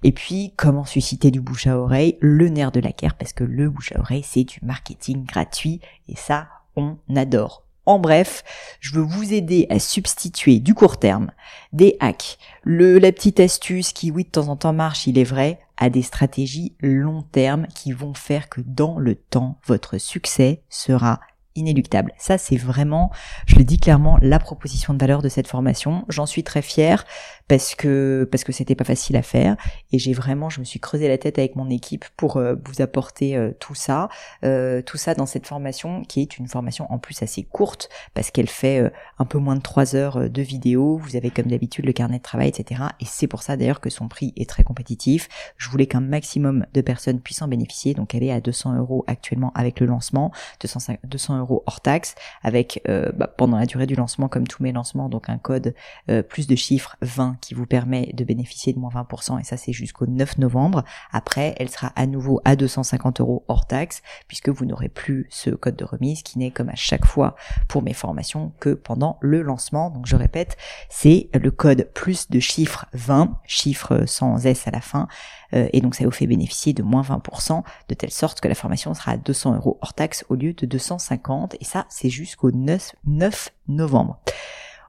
Et 0.03 0.11
puis 0.11 0.53
comment 0.55 0.85
susciter 0.85 1.31
du 1.31 1.41
bouche 1.41 1.67
à 1.67 1.77
oreille, 1.77 2.17
le 2.21 2.49
nerf 2.49 2.71
de 2.71 2.79
la 2.79 2.91
guerre, 2.91 3.15
parce 3.15 3.33
que 3.33 3.43
le 3.43 3.69
bouche 3.69 3.91
à 3.93 3.99
oreille, 3.99 4.23
c'est 4.23 4.43
du 4.43 4.59
marketing 4.63 5.25
gratuit 5.25 5.81
et 6.07 6.15
ça, 6.15 6.47
on 6.75 6.97
adore. 7.15 7.64
En 7.85 7.99
bref, 7.99 8.43
je 8.79 8.93
veux 8.93 9.01
vous 9.01 9.33
aider 9.33 9.67
à 9.69 9.79
substituer 9.79 10.59
du 10.59 10.73
court 10.73 10.97
terme, 10.97 11.31
des 11.71 11.97
hacks, 11.99 12.37
la 12.63 13.11
petite 13.11 13.39
astuce 13.39 13.93
qui, 13.93 14.11
oui, 14.11 14.23
de 14.23 14.29
temps 14.29 14.47
en 14.47 14.55
temps 14.55 14.73
marche, 14.73 15.07
il 15.07 15.17
est 15.17 15.23
vrai, 15.23 15.59
à 15.77 15.89
des 15.89 16.01
stratégies 16.01 16.75
long 16.81 17.21
terme 17.21 17.67
qui 17.67 17.91
vont 17.91 18.13
faire 18.13 18.49
que 18.49 18.61
dans 18.61 18.97
le 18.97 19.15
temps, 19.15 19.59
votre 19.65 19.97
succès 19.97 20.63
sera 20.69 21.19
inéluctable. 21.55 22.11
Ça, 22.17 22.37
c'est 22.37 22.57
vraiment, 22.57 23.11
je 23.45 23.55
le 23.55 23.63
dis 23.63 23.79
clairement, 23.79 24.17
la 24.21 24.39
proposition 24.39 24.93
de 24.93 24.99
valeur 24.99 25.21
de 25.21 25.29
cette 25.29 25.47
formation. 25.47 26.05
J'en 26.09 26.25
suis 26.25 26.43
très 26.43 26.61
fière 26.61 27.05
parce 27.47 27.75
que 27.75 28.27
parce 28.31 28.43
que 28.43 28.51
c'était 28.51 28.75
pas 28.75 28.83
facile 28.83 29.15
à 29.15 29.21
faire 29.21 29.55
et 29.91 29.99
j'ai 29.99 30.13
vraiment, 30.13 30.49
je 30.49 30.59
me 30.59 30.65
suis 30.65 30.79
creusé 30.79 31.07
la 31.07 31.17
tête 31.17 31.37
avec 31.39 31.55
mon 31.55 31.69
équipe 31.69 32.05
pour 32.17 32.37
euh, 32.37 32.55
vous 32.65 32.81
apporter 32.81 33.35
euh, 33.35 33.51
tout 33.59 33.75
ça, 33.75 34.09
euh, 34.43 34.81
tout 34.81 34.97
ça 34.97 35.13
dans 35.13 35.25
cette 35.25 35.47
formation 35.47 36.03
qui 36.03 36.21
est 36.21 36.37
une 36.37 36.47
formation 36.47 36.91
en 36.91 36.97
plus 36.97 37.21
assez 37.21 37.43
courte 37.43 37.89
parce 38.13 38.31
qu'elle 38.31 38.49
fait 38.49 38.91
un 39.19 39.25
peu 39.25 39.37
moins 39.37 39.55
de 39.55 39.61
trois 39.61 39.95
heures 39.95 40.29
de 40.29 40.41
vidéo. 40.41 40.97
Vous 40.97 41.15
avez 41.15 41.29
comme 41.29 41.47
d'habitude 41.47 41.85
le 41.85 41.93
carnet 41.93 42.17
de 42.17 42.23
travail, 42.23 42.49
etc. 42.49 42.81
Et 42.99 43.05
c'est 43.05 43.27
pour 43.27 43.43
ça 43.43 43.57
d'ailleurs 43.57 43.79
que 43.79 43.89
son 43.89 44.07
prix 44.07 44.33
est 44.35 44.49
très 44.49 44.63
compétitif. 44.63 45.27
Je 45.57 45.69
voulais 45.69 45.87
qu'un 45.87 46.01
maximum 46.01 46.65
de 46.73 46.81
personnes 46.81 47.19
puissent 47.19 47.41
en 47.41 47.47
bénéficier, 47.47 47.93
donc 47.93 48.15
elle 48.15 48.23
est 48.23 48.31
à 48.31 48.41
200 48.41 48.77
euros 48.77 49.03
actuellement 49.07 49.51
avec 49.55 49.79
le 49.79 49.85
lancement, 49.85 50.31
200, 50.61 50.95
200 51.03 51.39
euros 51.39 51.63
hors 51.65 51.81
taxe, 51.81 52.15
avec 52.43 52.81
euh, 52.87 53.11
bah, 53.13 53.27
pendant 53.27 53.57
la 53.57 53.65
durée 53.65 53.87
du 53.87 53.95
lancement, 53.95 54.27
comme 54.27 54.47
tous 54.47 54.63
mes 54.63 54.71
lancements, 54.71 55.09
donc 55.09 55.29
un 55.29 55.37
code 55.37 55.75
euh, 56.09 56.23
plus 56.23 56.47
de 56.47 56.55
chiffres 56.55 56.95
20 57.01 57.34
qui 57.41 57.53
vous 57.53 57.65
permet 57.65 58.11
de 58.13 58.23
bénéficier 58.23 58.73
de 58.73 58.79
moins 58.79 58.91
20%, 58.91 59.39
et 59.39 59.43
ça 59.43 59.57
c'est 59.57 59.73
jusqu'au 59.73 60.05
9 60.05 60.37
novembre. 60.37 60.83
Après, 61.11 61.55
elle 61.57 61.69
sera 61.69 61.87
à 61.95 62.05
nouveau 62.05 62.41
à 62.45 62.55
250 62.55 63.21
euros 63.21 63.43
hors 63.47 63.67
taxe, 63.67 64.01
puisque 64.27 64.49
vous 64.49 64.65
n'aurez 64.65 64.89
plus 64.89 65.27
ce 65.29 65.49
code 65.49 65.75
de 65.75 65.85
remise 65.85 66.23
qui 66.23 66.39
n'est 66.39 66.51
comme 66.51 66.69
à 66.69 66.75
chaque 66.75 67.05
fois 67.05 67.35
pour 67.67 67.81
mes 67.81 67.93
formations 67.93 68.53
que 68.59 68.69
pendant 68.69 69.17
le 69.21 69.41
lancement. 69.41 69.89
Donc 69.89 70.05
je 70.05 70.15
répète, 70.15 70.57
c'est 70.89 71.29
le 71.33 71.51
code 71.51 71.89
plus 71.93 72.29
de 72.29 72.39
chiffres 72.39 72.85
20, 72.93 73.39
chiffres 73.45 74.05
sans 74.05 74.45
S 74.45 74.67
à 74.67 74.71
la 74.71 74.81
fin, 74.81 75.07
euh, 75.53 75.67
et 75.73 75.81
donc 75.81 75.95
ça 75.95 76.05
vous 76.05 76.11
fait 76.11 76.27
bénéficier 76.27 76.73
de 76.73 76.83
moins 76.83 77.01
20%, 77.01 77.63
de 77.89 77.95
telle 77.95 78.11
sorte 78.11 78.41
que 78.41 78.47
la 78.47 78.55
formation 78.55 78.93
sera 78.93 79.13
à 79.13 79.17
200 79.17 79.55
euros 79.55 79.77
hors 79.81 79.93
taxe 79.93 80.25
au 80.29 80.35
lieu 80.35 80.53
de 80.53 80.65
250, 80.65 81.55
et 81.59 81.63
ça 81.63 81.85
c'est 81.89 82.09
jusqu'au 82.09 82.51
9, 82.51 82.95
9 83.05 83.49
novembre. 83.67 84.19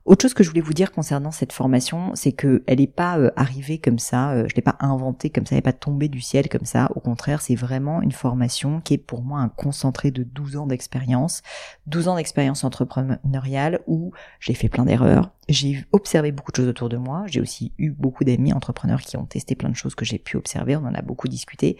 Autre 0.06 0.22
chose 0.22 0.34
que 0.34 0.44
je 0.44 0.50
voulais 0.50 0.60
vous 0.60 0.72
dire 0.72 0.92
concernant 0.92 1.32
cette 1.32 1.52
formation, 1.52 2.12
c'est 2.14 2.30
que 2.30 2.62
elle 2.68 2.78
n'est 2.78 2.86
pas 2.86 3.18
euh, 3.18 3.32
arrivée 3.34 3.78
comme 3.78 3.98
ça, 3.98 4.30
euh, 4.30 4.46
je 4.48 4.54
l'ai 4.54 4.62
pas 4.62 4.76
inventée 4.78 5.30
comme 5.30 5.44
ça, 5.44 5.56
elle 5.56 5.58
n'est 5.58 5.62
pas 5.62 5.72
tombée 5.72 6.08
du 6.08 6.20
ciel 6.20 6.48
comme 6.48 6.64
ça. 6.64 6.88
Au 6.94 7.00
contraire, 7.00 7.42
c'est 7.42 7.56
vraiment 7.56 8.00
une 8.00 8.12
formation 8.12 8.80
qui 8.80 8.94
est 8.94 8.98
pour 8.98 9.22
moi 9.22 9.40
un 9.40 9.48
concentré 9.48 10.12
de 10.12 10.22
12 10.22 10.58
ans 10.58 10.66
d'expérience, 10.68 11.42
12 11.86 12.06
ans 12.06 12.14
d'expérience 12.14 12.62
entrepreneuriale 12.62 13.80
où 13.88 14.12
j'ai 14.38 14.54
fait 14.54 14.68
plein 14.68 14.84
d'erreurs, 14.84 15.32
j'ai 15.48 15.84
observé 15.90 16.30
beaucoup 16.30 16.52
de 16.52 16.56
choses 16.56 16.68
autour 16.68 16.88
de 16.88 16.96
moi, 16.96 17.24
j'ai 17.26 17.40
aussi 17.40 17.72
eu 17.76 17.90
beaucoup 17.90 18.22
d'amis 18.22 18.52
entrepreneurs 18.52 19.00
qui 19.00 19.16
ont 19.16 19.26
testé 19.26 19.56
plein 19.56 19.70
de 19.70 19.76
choses 19.76 19.96
que 19.96 20.04
j'ai 20.04 20.18
pu 20.18 20.36
observer, 20.36 20.76
on 20.76 20.84
en 20.84 20.94
a 20.94 21.02
beaucoup 21.02 21.26
discuté, 21.26 21.78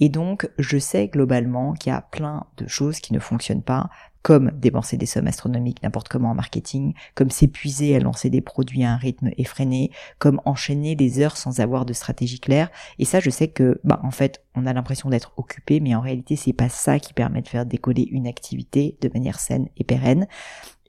et 0.00 0.08
donc 0.08 0.48
je 0.58 0.78
sais 0.78 1.08
globalement 1.08 1.74
qu'il 1.74 1.92
y 1.92 1.94
a 1.94 2.00
plein 2.00 2.46
de 2.56 2.66
choses 2.66 3.00
qui 3.00 3.12
ne 3.12 3.18
fonctionnent 3.18 3.62
pas 3.62 3.90
comme 4.26 4.50
dépenser 4.56 4.96
des 4.96 5.06
sommes 5.06 5.28
astronomiques 5.28 5.84
n'importe 5.84 6.08
comment 6.08 6.32
en 6.32 6.34
marketing, 6.34 6.94
comme 7.14 7.30
s'épuiser 7.30 7.94
à 7.94 8.00
lancer 8.00 8.28
des 8.28 8.40
produits 8.40 8.82
à 8.82 8.92
un 8.92 8.96
rythme 8.96 9.30
effréné, 9.38 9.92
comme 10.18 10.40
enchaîner 10.44 10.96
des 10.96 11.20
heures 11.20 11.36
sans 11.36 11.60
avoir 11.60 11.86
de 11.86 11.92
stratégie 11.92 12.40
claire. 12.40 12.68
Et 12.98 13.04
ça, 13.04 13.20
je 13.20 13.30
sais 13.30 13.46
que, 13.46 13.80
bah, 13.84 14.00
en 14.02 14.10
fait, 14.10 14.42
on 14.56 14.66
a 14.66 14.72
l'impression 14.72 15.10
d'être 15.10 15.32
occupé, 15.36 15.78
mais 15.78 15.94
en 15.94 16.00
réalité, 16.00 16.34
c'est 16.34 16.52
pas 16.52 16.68
ça 16.68 16.98
qui 16.98 17.12
permet 17.14 17.40
de 17.40 17.46
faire 17.46 17.64
décoller 17.64 18.02
une 18.10 18.26
activité 18.26 18.98
de 19.00 19.08
manière 19.14 19.38
saine 19.38 19.68
et 19.76 19.84
pérenne. 19.84 20.26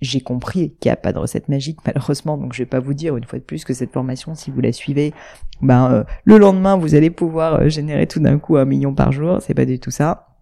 J'ai 0.01 0.21
compris 0.21 0.73
qu'il 0.79 0.89
n'y 0.89 0.93
a 0.93 0.95
pas 0.95 1.13
de 1.13 1.19
recette 1.19 1.47
magique 1.47 1.77
malheureusement, 1.85 2.39
donc 2.39 2.53
je 2.53 2.63
vais 2.63 2.65
pas 2.65 2.79
vous 2.79 2.95
dire 2.95 3.17
une 3.17 3.25
fois 3.25 3.37
de 3.37 3.43
plus 3.43 3.65
que 3.65 3.75
cette 3.75 3.93
formation, 3.93 4.33
si 4.33 4.49
vous 4.49 4.61
la 4.61 4.71
suivez, 4.71 5.13
ben 5.61 5.91
euh, 5.91 6.03
le 6.23 6.39
lendemain 6.39 6.75
vous 6.75 6.95
allez 6.95 7.11
pouvoir 7.11 7.61
euh, 7.61 7.69
générer 7.69 8.07
tout 8.07 8.19
d'un 8.19 8.39
coup 8.39 8.57
un 8.57 8.65
million 8.65 8.95
par 8.95 9.11
jour. 9.11 9.43
C'est 9.43 9.53
pas 9.53 9.65
du 9.65 9.79
tout 9.79 9.91
ça. 9.91 10.36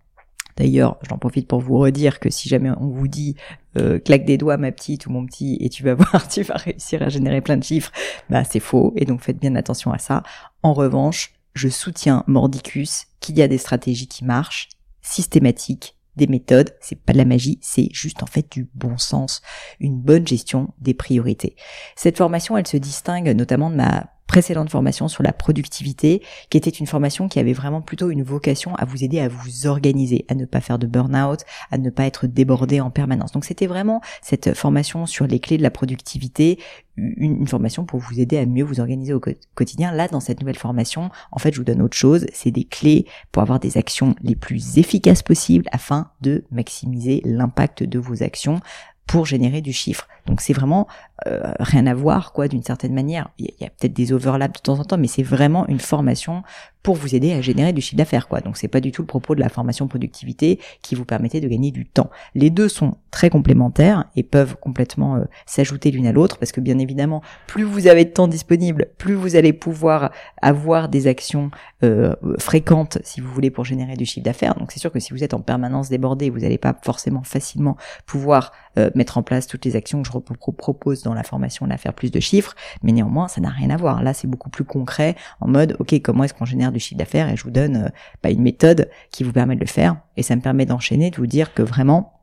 D'ailleurs, 0.58 0.98
j'en 1.08 1.18
profite 1.18 1.48
pour 1.48 1.60
vous 1.60 1.78
redire 1.78 2.20
que 2.20 2.30
si 2.30 2.48
jamais 2.48 2.72
on 2.80 2.88
vous 2.88 3.08
dit 3.08 3.36
euh, 3.78 4.00
claque 4.00 4.26
des 4.26 4.38
doigts 4.38 4.58
ma 4.58 4.72
petite 4.72 5.06
ou 5.06 5.12
mon 5.12 5.26
petit 5.26 5.58
et 5.60 5.70
tu 5.70 5.84
vas 5.84 5.94
voir, 5.96 6.28
tu 6.28 6.44
vas 6.44 6.56
réussir 6.56 7.02
à 7.02 7.10
générer 7.10 7.42
plein 7.42 7.58
de 7.58 7.64
chiffres, 7.64 7.92
bah 8.30 8.44
c'est 8.44 8.60
faux 8.60 8.94
et 8.96 9.06
donc 9.06 9.22
faites 9.22 9.40
bien 9.40 9.56
attention 9.56 9.92
à 9.92 9.98
ça. 9.98 10.24
En 10.64 10.74
revanche, 10.74 11.34
je 11.54 11.68
soutiens 11.68 12.24
Mordicus 12.28 13.08
qu'il 13.20 13.38
y 13.38 13.42
a 13.42 13.48
des 13.48 13.58
stratégies 13.58 14.08
qui 14.08 14.24
marchent, 14.24 14.70
systématiques, 15.02 15.96
des 16.16 16.28
méthodes, 16.28 16.74
c'est 16.80 16.96
pas 16.96 17.14
de 17.14 17.18
la 17.18 17.26
magie, 17.26 17.60
c'est 17.62 17.90
juste 17.92 18.24
en 18.24 18.26
fait 18.26 18.50
du 18.50 18.70
bon 18.74 18.98
sens, 18.98 19.42
une 19.80 20.00
bonne 20.00 20.26
gestion 20.26 20.74
des 20.80 20.94
priorités. 20.94 21.56
Cette 21.96 22.18
formation, 22.18 22.58
elle 22.58 22.68
se 22.68 22.78
distingue 22.78 23.30
notamment 23.36 23.70
de 23.70 23.76
ma 23.76 24.15
précédente 24.36 24.70
formation 24.70 25.08
sur 25.08 25.24
la 25.24 25.32
productivité, 25.32 26.22
qui 26.50 26.58
était 26.58 26.70
une 26.70 26.88
formation 26.88 27.30
qui 27.30 27.40
avait 27.40 27.54
vraiment 27.54 27.82
plutôt 27.82 28.10
une 28.10 28.22
vocation 28.22 28.76
à 28.76 28.84
vous 28.84 29.02
aider 29.02 29.22
à 29.22 29.30
vous 29.30 29.66
organiser, 29.66 30.26
à 30.28 30.36
ne 30.36 30.44
pas 30.44 30.60
faire 30.60 30.78
de 30.78 30.88
burn-out, 30.88 31.46
à 31.72 31.78
ne 31.78 31.90
pas 31.90 32.04
être 32.04 32.28
débordé 32.28 32.82
en 32.82 32.90
permanence. 32.90 33.32
Donc 33.32 33.46
c'était 33.46 33.66
vraiment 33.66 34.02
cette 34.22 34.54
formation 34.54 35.06
sur 35.06 35.26
les 35.26 35.40
clés 35.40 35.58
de 35.58 35.64
la 35.64 35.72
productivité, 35.72 36.60
une, 36.98 37.48
formation 37.48 37.86
pour 37.86 38.02
vous 38.02 38.20
aider 38.20 38.38
à 38.38 38.46
mieux 38.46 38.66
vous 38.66 38.82
organiser 38.82 39.14
au 39.14 39.22
quotidien. 39.54 39.94
Là, 39.94 40.10
dans 40.10 40.20
cette 40.20 40.42
nouvelle 40.42 40.58
formation, 40.58 41.12
en 41.32 41.40
fait, 41.40 41.54
je 41.54 41.60
vous 41.60 41.64
donne 41.64 41.82
autre 41.82 41.96
chose. 41.96 42.26
C'est 42.34 42.52
des 42.52 42.66
clés 42.66 43.06
pour 43.32 43.42
avoir 43.42 43.62
des 43.62 43.78
actions 43.78 44.16
les 44.22 44.36
plus 44.36 44.78
efficaces 44.78 45.24
possibles 45.24 45.66
afin 45.72 46.12
de 46.20 46.44
maximiser 46.52 47.22
l'impact 47.24 47.84
de 47.84 48.00
vos 48.00 48.22
actions 48.22 48.60
pour 49.08 49.26
générer 49.26 49.62
du 49.62 49.72
chiffre. 49.72 50.08
Donc 50.26 50.42
c'est 50.42 50.54
vraiment 50.54 50.88
euh, 51.28 51.54
rien 51.60 51.88
à 51.88 51.94
voir 51.94 52.34
quoi 52.34 52.50
d'une 52.50 52.64
certaine 52.64 52.94
manière. 52.94 53.30
Il 53.38 53.50
y 53.60 53.66
a, 53.66 53.70
peut-être 53.70 53.94
des 53.94 54.12
overlaps 54.12 54.60
de 54.60 54.64
temps 54.64 54.80
en 54.80 54.84
temps, 54.84 54.98
mais 54.98 55.08
c'est 55.08 55.24
vraiment 55.24 55.66
une 55.68 55.80
formation 55.80 56.44
pour 56.84 56.96
vous 56.96 57.16
aider 57.16 57.34
à 57.34 57.42
générer 57.42 57.74
du 57.74 57.82
chiffre 57.82 57.96
d'affaires 57.96 58.28
quoi. 58.28 58.42
Donc 58.42 58.58
c'est 58.58 58.68
pas 58.68 58.82
du 58.82 58.92
tout 58.92 59.02
le 59.02 59.08
propos 59.08 59.34
de 59.34 59.40
la 59.40 59.50
formation 59.50 59.88
productivité 59.88 60.60
qui 60.84 60.94
vous 60.94 61.06
permettait 61.06 61.42
de 61.42 61.48
gagner 61.48 61.72
du 61.72 61.86
temps. 61.88 62.12
Les 62.36 62.52
deux 62.52 62.68
sont 62.68 62.98
très 63.10 63.32
complémentaires 63.32 64.06
et 64.16 64.22
peuvent 64.22 64.58
complètement 64.58 65.16
euh, 65.16 65.24
s'ajouter 65.48 65.90
l'une 65.90 66.06
à 66.06 66.12
l'autre 66.12 66.38
parce 66.38 66.52
que 66.52 66.62
bien 66.62 66.78
évidemment, 66.78 67.24
plus 67.48 67.64
vous 67.64 67.88
avez 67.88 68.06
de 68.06 68.12
temps 68.12 68.28
disponible, 68.28 68.90
plus 68.98 69.16
vous 69.16 69.36
allez 69.36 69.54
pouvoir 69.54 70.12
avoir 70.42 70.90
des 70.90 71.08
actions 71.08 71.50
euh, 71.84 72.14
fréquentes 72.38 73.00
si 73.04 73.20
vous 73.20 73.32
voulez 73.32 73.50
pour 73.50 73.64
générer 73.66 73.96
du 73.96 74.06
chiffre 74.06 74.26
d'affaires. 74.26 74.54
Donc 74.56 74.72
c'est 74.72 74.80
sûr 74.80 74.92
que 74.92 75.00
si 75.00 75.14
vous 75.14 75.24
êtes 75.24 75.34
en 75.34 75.42
permanence 75.42 75.90
débordé, 75.90 76.30
vous 76.30 76.40
n'allez 76.40 76.60
pas 76.60 76.78
forcément 76.84 77.24
facilement 77.24 77.78
pouvoir 78.06 78.52
mettre 78.94 79.18
en 79.18 79.24
place 79.24 79.48
toutes 79.48 79.64
les 79.64 79.78
actions 79.78 80.04
que 80.04 80.10
je 80.10 80.52
propose 80.52 81.05
dans 81.06 81.14
la 81.14 81.24
formation 81.24 81.66
là 81.66 81.78
faire 81.78 81.94
plus 81.94 82.12
de 82.12 82.20
chiffres, 82.20 82.56
mais 82.84 82.92
néanmoins 82.92 83.28
ça 83.28 83.42
n'a 83.42 83.50
rien 83.50 83.70
à 83.70 83.78
voir. 83.78 84.04
Là 84.04 84.14
c'est 84.14 84.28
beaucoup 84.28 84.50
plus 84.50 84.66
concret 84.66 85.16
en 85.40 85.48
mode 85.48 85.76
ok 85.80 86.02
comment 86.02 86.24
est-ce 86.24 86.34
qu'on 86.34 86.46
génère 86.46 86.72
du 86.72 86.80
chiffre 86.80 86.98
d'affaires? 86.98 87.30
Et 87.30 87.38
je 87.38 87.44
vous 87.44 87.52
donne 87.52 87.92
euh, 88.26 88.30
une 88.30 88.42
méthode 88.42 88.90
qui 89.12 89.24
vous 89.24 89.32
permet 89.32 89.56
de 89.56 89.62
le 89.62 89.68
faire 89.68 89.98
et 90.18 90.24
ça 90.24 90.36
me 90.36 90.42
permet 90.42 90.66
d'enchaîner 90.66 91.12
de 91.12 91.18
vous 91.18 91.28
dire 91.28 91.54
que 91.54 91.62
vraiment 91.62 92.15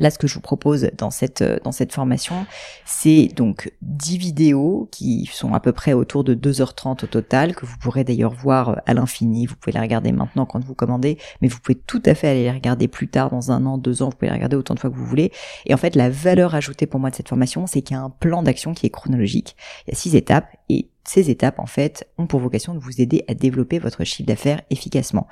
Là, 0.00 0.10
ce 0.10 0.18
que 0.18 0.26
je 0.26 0.34
vous 0.34 0.40
propose 0.40 0.90
dans 0.96 1.10
cette 1.10 1.42
euh, 1.42 1.58
dans 1.62 1.72
cette 1.72 1.92
formation, 1.92 2.46
c'est 2.86 3.28
donc 3.36 3.70
10 3.82 4.16
vidéos 4.16 4.88
qui 4.90 5.28
sont 5.30 5.52
à 5.52 5.60
peu 5.60 5.72
près 5.72 5.92
autour 5.92 6.24
de 6.24 6.34
2h30 6.34 7.04
au 7.04 7.06
total, 7.06 7.54
que 7.54 7.66
vous 7.66 7.76
pourrez 7.78 8.02
d'ailleurs 8.02 8.32
voir 8.32 8.70
euh, 8.70 8.74
à 8.86 8.94
l'infini. 8.94 9.44
Vous 9.44 9.56
pouvez 9.56 9.72
les 9.72 9.80
regarder 9.80 10.10
maintenant 10.12 10.46
quand 10.46 10.64
vous 10.64 10.74
commandez, 10.74 11.18
mais 11.42 11.48
vous 11.48 11.60
pouvez 11.60 11.76
tout 11.78 12.02
à 12.06 12.14
fait 12.14 12.28
aller 12.28 12.44
les 12.44 12.50
regarder 12.50 12.88
plus 12.88 13.08
tard, 13.08 13.30
dans 13.30 13.52
un 13.52 13.66
an, 13.66 13.76
deux 13.76 14.02
ans, 14.02 14.06
vous 14.06 14.16
pouvez 14.16 14.28
les 14.28 14.36
regarder 14.36 14.56
autant 14.56 14.74
de 14.74 14.80
fois 14.80 14.88
que 14.88 14.96
vous 14.96 15.04
voulez. 15.04 15.32
Et 15.66 15.74
en 15.74 15.76
fait, 15.76 15.94
la 15.94 16.08
valeur 16.08 16.54
ajoutée 16.54 16.86
pour 16.86 16.98
moi 16.98 17.10
de 17.10 17.14
cette 17.14 17.28
formation, 17.28 17.66
c'est 17.66 17.82
qu'il 17.82 17.94
y 17.94 18.00
a 18.00 18.02
un 18.02 18.10
plan 18.10 18.42
d'action 18.42 18.72
qui 18.72 18.86
est 18.86 18.90
chronologique. 18.90 19.54
Il 19.86 19.90
y 19.90 19.94
a 19.94 19.96
six 19.96 20.16
étapes 20.16 20.48
et 20.70 20.88
ces 21.04 21.28
étapes, 21.28 21.58
en 21.58 21.66
fait, 21.66 22.08
ont 22.16 22.26
pour 22.26 22.40
vocation 22.40 22.72
de 22.74 22.78
vous 22.78 23.00
aider 23.00 23.24
à 23.28 23.34
développer 23.34 23.78
votre 23.78 24.04
chiffre 24.04 24.26
d'affaires 24.26 24.62
efficacement. 24.70 25.26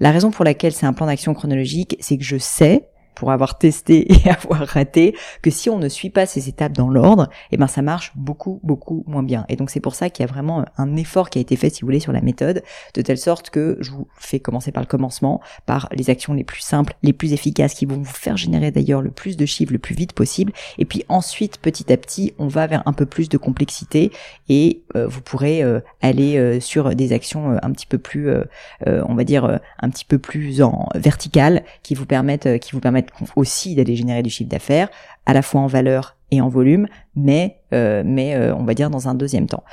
La 0.00 0.10
raison 0.10 0.30
pour 0.30 0.44
laquelle 0.44 0.72
c'est 0.72 0.86
un 0.86 0.92
plan 0.92 1.06
d'action 1.06 1.34
chronologique, 1.34 1.96
c'est 2.00 2.16
que 2.16 2.24
je 2.24 2.38
sais 2.38 2.88
pour 3.16 3.32
avoir 3.32 3.58
testé 3.58 4.12
et 4.26 4.30
avoir 4.30 4.60
raté, 4.60 5.16
que 5.42 5.50
si 5.50 5.68
on 5.68 5.78
ne 5.78 5.88
suit 5.88 6.10
pas 6.10 6.26
ces 6.26 6.48
étapes 6.48 6.72
dans 6.72 6.88
l'ordre, 6.88 7.28
eh 7.50 7.56
ben 7.56 7.66
ça 7.66 7.82
marche 7.82 8.12
beaucoup 8.14 8.60
beaucoup 8.62 9.02
moins 9.08 9.24
bien. 9.24 9.44
Et 9.48 9.56
donc 9.56 9.70
c'est 9.70 9.80
pour 9.80 9.96
ça 9.96 10.10
qu'il 10.10 10.24
y 10.24 10.28
a 10.28 10.32
vraiment 10.32 10.64
un 10.76 10.96
effort 10.96 11.30
qui 11.30 11.38
a 11.38 11.40
été 11.40 11.56
fait, 11.56 11.70
si 11.70 11.80
vous 11.80 11.88
voulez, 11.88 12.00
sur 12.00 12.12
la 12.12 12.20
méthode, 12.20 12.62
de 12.94 13.02
telle 13.02 13.18
sorte 13.18 13.50
que 13.50 13.76
je 13.80 13.90
vous 13.90 14.06
fais 14.16 14.38
commencer 14.38 14.70
par 14.70 14.82
le 14.82 14.86
commencement, 14.86 15.40
par 15.66 15.88
les 15.92 16.10
actions 16.10 16.34
les 16.34 16.44
plus 16.44 16.60
simples, 16.60 16.94
les 17.02 17.12
plus 17.12 17.32
efficaces, 17.32 17.74
qui 17.74 17.86
vont 17.86 17.96
vous 17.96 18.04
faire 18.04 18.36
générer 18.36 18.70
d'ailleurs 18.70 19.02
le 19.02 19.10
plus 19.10 19.36
de 19.36 19.46
chiffres 19.46 19.72
le 19.72 19.78
plus 19.78 19.94
vite 19.94 20.12
possible. 20.12 20.52
Et 20.78 20.84
puis 20.84 21.04
ensuite, 21.08 21.58
petit 21.58 21.92
à 21.92 21.96
petit, 21.96 22.34
on 22.38 22.46
va 22.46 22.66
vers 22.66 22.82
un 22.86 22.92
peu 22.92 23.06
plus 23.06 23.28
de 23.28 23.38
complexité 23.38 24.12
et 24.48 24.82
euh, 24.94 25.06
vous 25.06 25.20
pourrez 25.20 25.62
euh, 25.62 25.80
aller 26.02 26.36
euh, 26.36 26.60
sur 26.60 26.94
des 26.94 27.12
actions 27.12 27.56
un 27.62 27.72
petit 27.72 27.86
peu 27.86 27.98
plus, 27.98 28.30
on 28.86 29.14
va 29.14 29.24
dire, 29.24 29.58
un 29.80 29.90
petit 29.90 30.04
peu 30.04 30.18
plus 30.18 30.62
en 30.62 30.88
verticale, 30.94 31.64
qui 31.82 31.94
vous 31.94 32.06
permettent, 32.06 32.58
qui 32.58 32.72
vous 32.72 32.80
permettent 32.80 33.05
aussi 33.36 33.74
d'aller 33.74 33.96
générer 33.96 34.22
du 34.22 34.30
chiffre 34.30 34.50
d'affaires, 34.50 34.88
à 35.26 35.32
la 35.32 35.42
fois 35.42 35.60
en 35.60 35.66
valeur 35.66 36.16
et 36.30 36.40
en 36.40 36.48
volume, 36.48 36.86
mais, 37.14 37.60
euh, 37.72 38.02
mais 38.04 38.34
euh, 38.34 38.54
on 38.54 38.64
va 38.64 38.74
dire 38.74 38.90
dans 38.90 39.08
un 39.08 39.14
deuxième 39.14 39.46
temps. 39.46 39.64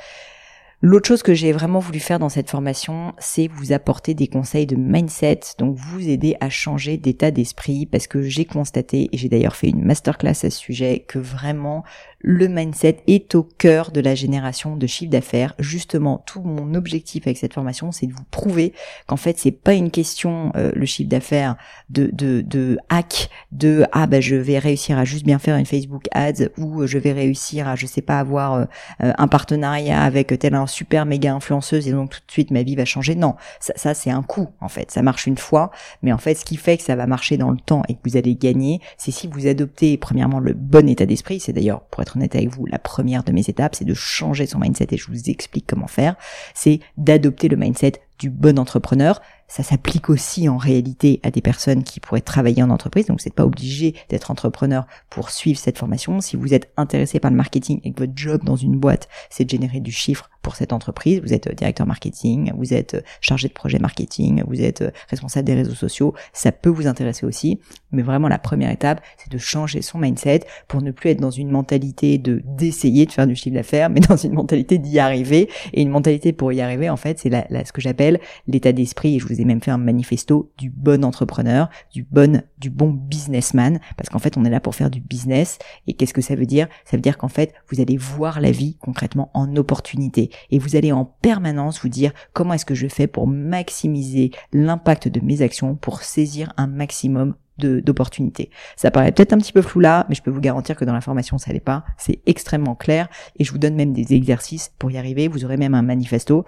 L'autre 0.86 1.08
chose 1.08 1.22
que 1.22 1.32
j'ai 1.32 1.52
vraiment 1.52 1.78
voulu 1.78 1.98
faire 1.98 2.18
dans 2.18 2.28
cette 2.28 2.50
formation, 2.50 3.14
c'est 3.18 3.48
vous 3.48 3.72
apporter 3.72 4.12
des 4.12 4.26
conseils 4.26 4.66
de 4.66 4.76
mindset, 4.76 5.40
donc 5.58 5.76
vous 5.76 6.10
aider 6.10 6.36
à 6.40 6.50
changer 6.50 6.98
d'état 6.98 7.30
d'esprit, 7.30 7.86
parce 7.86 8.06
que 8.06 8.20
j'ai 8.20 8.44
constaté, 8.44 9.08
et 9.10 9.16
j'ai 9.16 9.30
d'ailleurs 9.30 9.56
fait 9.56 9.70
une 9.70 9.82
masterclass 9.82 10.30
à 10.30 10.34
ce 10.34 10.50
sujet, 10.50 11.00
que 11.08 11.18
vraiment 11.18 11.84
le 12.26 12.48
mindset 12.48 13.02
est 13.06 13.34
au 13.34 13.42
cœur 13.42 13.90
de 13.90 14.00
la 14.00 14.14
génération 14.14 14.76
de 14.76 14.86
chiffre 14.86 15.10
d'affaires. 15.10 15.54
Justement, 15.58 16.22
tout 16.26 16.40
mon 16.40 16.74
objectif 16.74 17.26
avec 17.26 17.36
cette 17.36 17.52
formation, 17.52 17.92
c'est 17.92 18.06
de 18.06 18.14
vous 18.14 18.24
prouver 18.30 18.72
qu'en 19.06 19.18
fait, 19.18 19.38
c'est 19.38 19.50
pas 19.50 19.74
une 19.74 19.90
question 19.90 20.50
euh, 20.56 20.72
le 20.74 20.86
chiffre 20.86 21.10
d'affaires 21.10 21.56
de, 21.90 22.08
de 22.12 22.40
de 22.40 22.78
hack, 22.88 23.28
de 23.52 23.84
ah 23.92 24.06
bah 24.06 24.22
je 24.22 24.36
vais 24.36 24.58
réussir 24.58 24.98
à 24.98 25.04
juste 25.04 25.26
bien 25.26 25.38
faire 25.38 25.56
une 25.56 25.66
Facebook 25.66 26.06
Ads 26.12 26.48
ou 26.56 26.86
je 26.86 26.96
vais 26.96 27.12
réussir 27.12 27.68
à 27.68 27.76
je 27.76 27.84
sais 27.84 28.00
pas 28.00 28.18
avoir 28.18 28.54
euh, 28.54 28.64
un 29.00 29.28
partenariat 29.28 30.02
avec 30.02 30.38
tel 30.38 30.54
un 30.54 30.66
super 30.66 31.04
méga 31.04 31.34
influenceuse 31.34 31.86
et 31.88 31.92
donc 31.92 32.10
tout 32.10 32.20
de 32.26 32.32
suite 32.32 32.50
ma 32.50 32.62
vie 32.62 32.74
va 32.74 32.86
changer. 32.86 33.16
Non, 33.16 33.34
ça, 33.60 33.74
ça 33.76 33.92
c'est 33.92 34.10
un 34.10 34.22
coup 34.22 34.48
en 34.62 34.68
fait. 34.68 34.90
Ça 34.90 35.02
marche 35.02 35.26
une 35.26 35.36
fois, 35.36 35.70
mais 36.02 36.12
en 36.12 36.18
fait, 36.18 36.34
ce 36.36 36.46
qui 36.46 36.56
fait 36.56 36.78
que 36.78 36.84
ça 36.84 36.96
va 36.96 37.06
marcher 37.06 37.36
dans 37.36 37.50
le 37.50 37.58
temps 37.58 37.82
et 37.88 37.94
que 37.94 38.00
vous 38.06 38.16
allez 38.16 38.34
gagner, 38.34 38.80
c'est 38.96 39.10
si 39.10 39.26
vous 39.26 39.46
adoptez 39.46 39.98
premièrement 39.98 40.40
le 40.40 40.54
bon 40.54 40.88
état 40.88 41.04
d'esprit. 41.04 41.38
C'est 41.38 41.52
d'ailleurs 41.52 41.82
pour 41.82 42.00
être 42.00 42.13
avec 42.22 42.48
vous, 42.48 42.66
la 42.66 42.78
première 42.78 43.24
de 43.24 43.32
mes 43.32 43.48
étapes, 43.48 43.74
c'est 43.74 43.84
de 43.84 43.94
changer 43.94 44.46
son 44.46 44.58
mindset 44.58 44.88
et 44.90 44.96
je 44.96 45.08
vous 45.08 45.30
explique 45.30 45.66
comment 45.66 45.86
faire. 45.86 46.16
C'est 46.54 46.80
d'adopter 46.96 47.48
le 47.48 47.56
mindset 47.56 48.03
du 48.18 48.30
bon 48.30 48.58
entrepreneur. 48.58 49.20
Ça 49.46 49.62
s'applique 49.62 50.08
aussi 50.08 50.48
en 50.48 50.56
réalité 50.56 51.20
à 51.22 51.30
des 51.30 51.42
personnes 51.42 51.84
qui 51.84 52.00
pourraient 52.00 52.22
travailler 52.22 52.62
en 52.62 52.70
entreprise. 52.70 53.06
Donc 53.06 53.20
vous 53.20 53.26
n'êtes 53.26 53.34
pas 53.34 53.44
obligé 53.44 53.94
d'être 54.08 54.30
entrepreneur 54.30 54.86
pour 55.10 55.30
suivre 55.30 55.58
cette 55.58 55.78
formation. 55.78 56.20
Si 56.20 56.36
vous 56.36 56.54
êtes 56.54 56.72
intéressé 56.76 57.20
par 57.20 57.30
le 57.30 57.36
marketing 57.36 57.80
et 57.84 57.92
que 57.92 58.00
votre 58.00 58.12
job 58.16 58.42
dans 58.42 58.56
une 58.56 58.78
boîte, 58.78 59.08
c'est 59.30 59.44
de 59.44 59.50
générer 59.50 59.80
du 59.80 59.92
chiffre 59.92 60.30
pour 60.42 60.56
cette 60.56 60.72
entreprise, 60.72 61.20
vous 61.22 61.32
êtes 61.32 61.54
directeur 61.56 61.86
marketing, 61.86 62.52
vous 62.56 62.74
êtes 62.74 63.02
chargé 63.22 63.48
de 63.48 63.54
projet 63.54 63.78
marketing, 63.78 64.42
vous 64.46 64.60
êtes 64.60 64.84
responsable 65.08 65.46
des 65.46 65.54
réseaux 65.54 65.74
sociaux, 65.74 66.14
ça 66.34 66.52
peut 66.52 66.68
vous 66.68 66.86
intéresser 66.86 67.24
aussi. 67.24 67.60
Mais 67.92 68.02
vraiment 68.02 68.28
la 68.28 68.38
première 68.38 68.70
étape, 68.70 69.00
c'est 69.16 69.32
de 69.32 69.38
changer 69.38 69.80
son 69.80 69.98
mindset 69.98 70.40
pour 70.68 70.82
ne 70.82 70.90
plus 70.90 71.10
être 71.10 71.20
dans 71.20 71.30
une 71.30 71.50
mentalité 71.50 72.18
de 72.18 72.42
d'essayer 72.44 73.06
de 73.06 73.12
faire 73.12 73.26
du 73.26 73.36
chiffre 73.36 73.54
d'affaires, 73.54 73.88
mais 73.90 74.00
dans 74.00 74.16
une 74.16 74.34
mentalité 74.34 74.78
d'y 74.78 74.98
arriver. 74.98 75.48
Et 75.72 75.82
une 75.82 75.90
mentalité 75.90 76.32
pour 76.32 76.52
y 76.52 76.60
arriver, 76.60 76.90
en 76.90 76.96
fait, 76.96 77.18
c'est 77.18 77.30
ce 77.30 77.72
que 77.72 77.80
j'appelle 77.80 78.03
l'état 78.46 78.72
d'esprit. 78.72 79.16
Et 79.16 79.18
je 79.18 79.26
vous 79.26 79.40
ai 79.40 79.44
même 79.44 79.60
fait 79.60 79.70
un 79.70 79.78
manifesto 79.78 80.52
du 80.58 80.70
bon 80.70 81.04
entrepreneur, 81.04 81.68
du 81.92 82.02
bon, 82.02 82.42
du 82.58 82.70
bon 82.70 82.90
businessman, 82.90 83.80
parce 83.96 84.08
qu'en 84.08 84.18
fait, 84.18 84.36
on 84.36 84.44
est 84.44 84.50
là 84.50 84.60
pour 84.60 84.74
faire 84.74 84.90
du 84.90 85.00
business. 85.00 85.58
Et 85.86 85.94
qu'est-ce 85.94 86.14
que 86.14 86.22
ça 86.22 86.34
veut 86.34 86.46
dire? 86.46 86.68
Ça 86.84 86.96
veut 86.96 87.02
dire 87.02 87.18
qu'en 87.18 87.28
fait, 87.28 87.54
vous 87.70 87.80
allez 87.80 87.96
voir 87.96 88.40
la 88.40 88.50
vie 88.50 88.76
concrètement 88.80 89.30
en 89.34 89.56
opportunité, 89.56 90.30
et 90.50 90.58
vous 90.58 90.76
allez 90.76 90.92
en 90.92 91.04
permanence 91.04 91.80
vous 91.80 91.88
dire 91.88 92.12
comment 92.32 92.54
est-ce 92.54 92.66
que 92.66 92.74
je 92.74 92.88
fais 92.88 93.06
pour 93.06 93.26
maximiser 93.26 94.30
l'impact 94.52 95.08
de 95.08 95.20
mes 95.20 95.42
actions, 95.42 95.74
pour 95.74 96.02
saisir 96.02 96.52
un 96.56 96.66
maximum 96.66 97.34
d'opportunités. 97.58 98.50
Ça 98.76 98.90
paraît 98.90 99.12
peut-être 99.12 99.32
un 99.32 99.38
petit 99.38 99.52
peu 99.52 99.62
flou 99.62 99.80
là, 99.80 100.06
mais 100.08 100.16
je 100.16 100.22
peux 100.22 100.30
vous 100.30 100.40
garantir 100.40 100.76
que 100.76 100.84
dans 100.84 100.92
la 100.92 101.00
formation 101.00 101.38
ça 101.38 101.52
l'est 101.52 101.60
pas. 101.60 101.84
C'est 101.98 102.20
extrêmement 102.26 102.74
clair 102.74 103.08
et 103.38 103.44
je 103.44 103.52
vous 103.52 103.58
donne 103.58 103.76
même 103.76 103.92
des 103.92 104.12
exercices 104.12 104.72
pour 104.76 104.90
y 104.90 104.98
arriver. 104.98 105.28
Vous 105.28 105.44
aurez 105.44 105.56
même 105.56 105.74
un 105.74 105.82
manifesto 105.82 106.44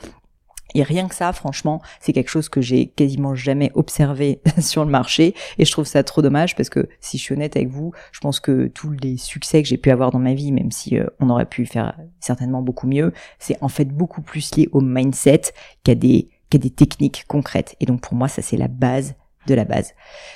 et 0.75 0.83
rien 0.83 1.09
que 1.09 1.15
ça, 1.15 1.33
franchement, 1.33 1.81
c'est 2.01 2.13
quelque 2.13 2.29
chose 2.29 2.49
que 2.49 2.61
j'ai 2.61 2.89
quasiment 2.89 3.35
jamais 3.35 3.71
observé 3.75 4.41
sur 4.61 4.85
le 4.85 4.91
marché. 4.91 5.35
Et 5.59 5.65
je 5.65 5.73
trouve 5.73 5.87
ça 5.87 6.03
trop 6.03 6.23
dommage 6.23 6.57
parce 6.57 6.69
que 6.69 6.89
si 7.01 7.19
je 7.19 7.23
suis 7.23 7.35
honnête 7.35 7.57
avec 7.57 7.69
vous, 7.69 7.93
je 8.13 8.21
pense 8.21 8.41
que 8.41 8.67
tous 8.69 8.91
les 8.91 9.17
succès 9.17 9.63
que 9.63 9.69
j'ai 9.69 9.79
pu 9.79 9.91
avoir 9.91 10.11
dans 10.11 10.19
ma 10.19 10.35
vie, 10.35 10.53
même 10.53 10.71
si 10.71 10.99
euh, 10.99 11.07
on 11.21 11.31
aurait 11.31 11.47
pu 11.47 11.67
faire 11.67 11.97
certainement 12.21 12.63
beaucoup 12.63 12.87
mieux, 12.87 13.13
c'est 13.39 13.57
en 13.63 13.69
fait 13.69 13.87
beaucoup 13.87 14.23
plus 14.23 14.55
lié 14.57 14.69
au 14.73 14.81
mindset 14.81 15.43
qu'à 15.85 15.95
des, 15.95 16.29
qu'à 16.51 16.59
des 16.59 16.71
techniques 16.71 17.25
concrètes. 17.29 17.77
Et 17.81 17.87
donc 17.87 18.01
pour 18.01 18.15
moi, 18.15 18.29
ça 18.29 18.43
c'est 18.43 18.57
la 18.57 18.69
base 18.69 19.15
de 19.47 19.55
la 19.55 19.65
base. 19.65 19.95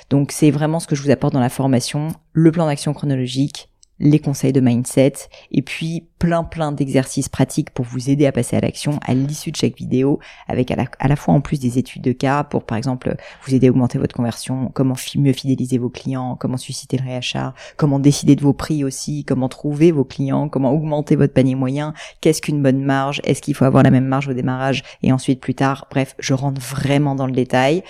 Donc 0.09 0.31
c'est 0.31 0.51
vraiment 0.51 0.79
ce 0.79 0.87
que 0.87 0.95
je 0.95 1.03
vous 1.03 1.11
apporte 1.11 1.33
dans 1.33 1.39
la 1.39 1.49
formation, 1.49 2.09
le 2.31 2.51
plan 2.51 2.65
d'action 2.65 2.93
chronologique, 2.93 3.70
les 4.01 4.19
conseils 4.19 4.51
de 4.51 4.59
mindset 4.59 5.13
et 5.51 5.61
puis 5.61 6.07
plein 6.19 6.43
plein 6.43 6.71
d'exercices 6.71 7.29
pratiques 7.29 7.69
pour 7.69 7.85
vous 7.85 8.09
aider 8.09 8.25
à 8.25 8.31
passer 8.31 8.57
à 8.57 8.59
l'action 8.59 8.99
à 9.05 9.13
l'issue 9.13 9.51
de 9.51 9.55
chaque 9.55 9.77
vidéo 9.77 10.19
avec 10.47 10.71
à 10.71 10.75
la, 11.07 11.15
fois 11.15 11.33
en 11.33 11.41
plus 11.41 11.59
des 11.59 11.77
études 11.77 12.01
de 12.01 12.11
cas 12.11 12.43
pour 12.43 12.65
par 12.65 12.77
exemple 12.77 13.15
vous 13.45 13.55
aider 13.55 13.67
à 13.67 13.69
augmenter 13.69 13.99
votre 13.99 14.15
conversion, 14.15 14.71
comment 14.73 14.95
mieux 15.15 15.33
fidéliser 15.33 15.77
vos 15.77 15.89
clients, 15.89 16.35
comment 16.39 16.57
susciter 16.57 16.97
le 16.97 17.03
réachat, 17.03 17.53
comment 17.77 17.99
décider 17.99 18.35
de 18.35 18.41
vos 18.41 18.53
prix 18.53 18.83
aussi, 18.83 19.23
comment 19.23 19.49
trouver 19.49 19.91
vos 19.91 20.03
clients, 20.03 20.49
comment 20.49 20.71
augmenter 20.71 21.15
votre 21.15 21.33
panier 21.33 21.55
moyen, 21.55 21.93
qu'est-ce 22.21 22.41
qu'une 22.41 22.61
bonne 22.61 22.83
marge, 22.83 23.21
est-ce 23.23 23.41
qu'il 23.41 23.53
faut 23.53 23.65
avoir 23.65 23.83
la 23.83 23.91
même 23.91 24.05
marge 24.05 24.27
au 24.27 24.33
démarrage 24.33 24.83
et 25.03 25.11
ensuite 25.11 25.39
plus 25.39 25.55
tard, 25.55 25.87
bref, 25.91 26.15
je 26.19 26.33
rentre 26.33 26.59
vraiment 26.61 27.15
dans 27.15 27.27
le 27.27 27.33
détail. 27.33 27.83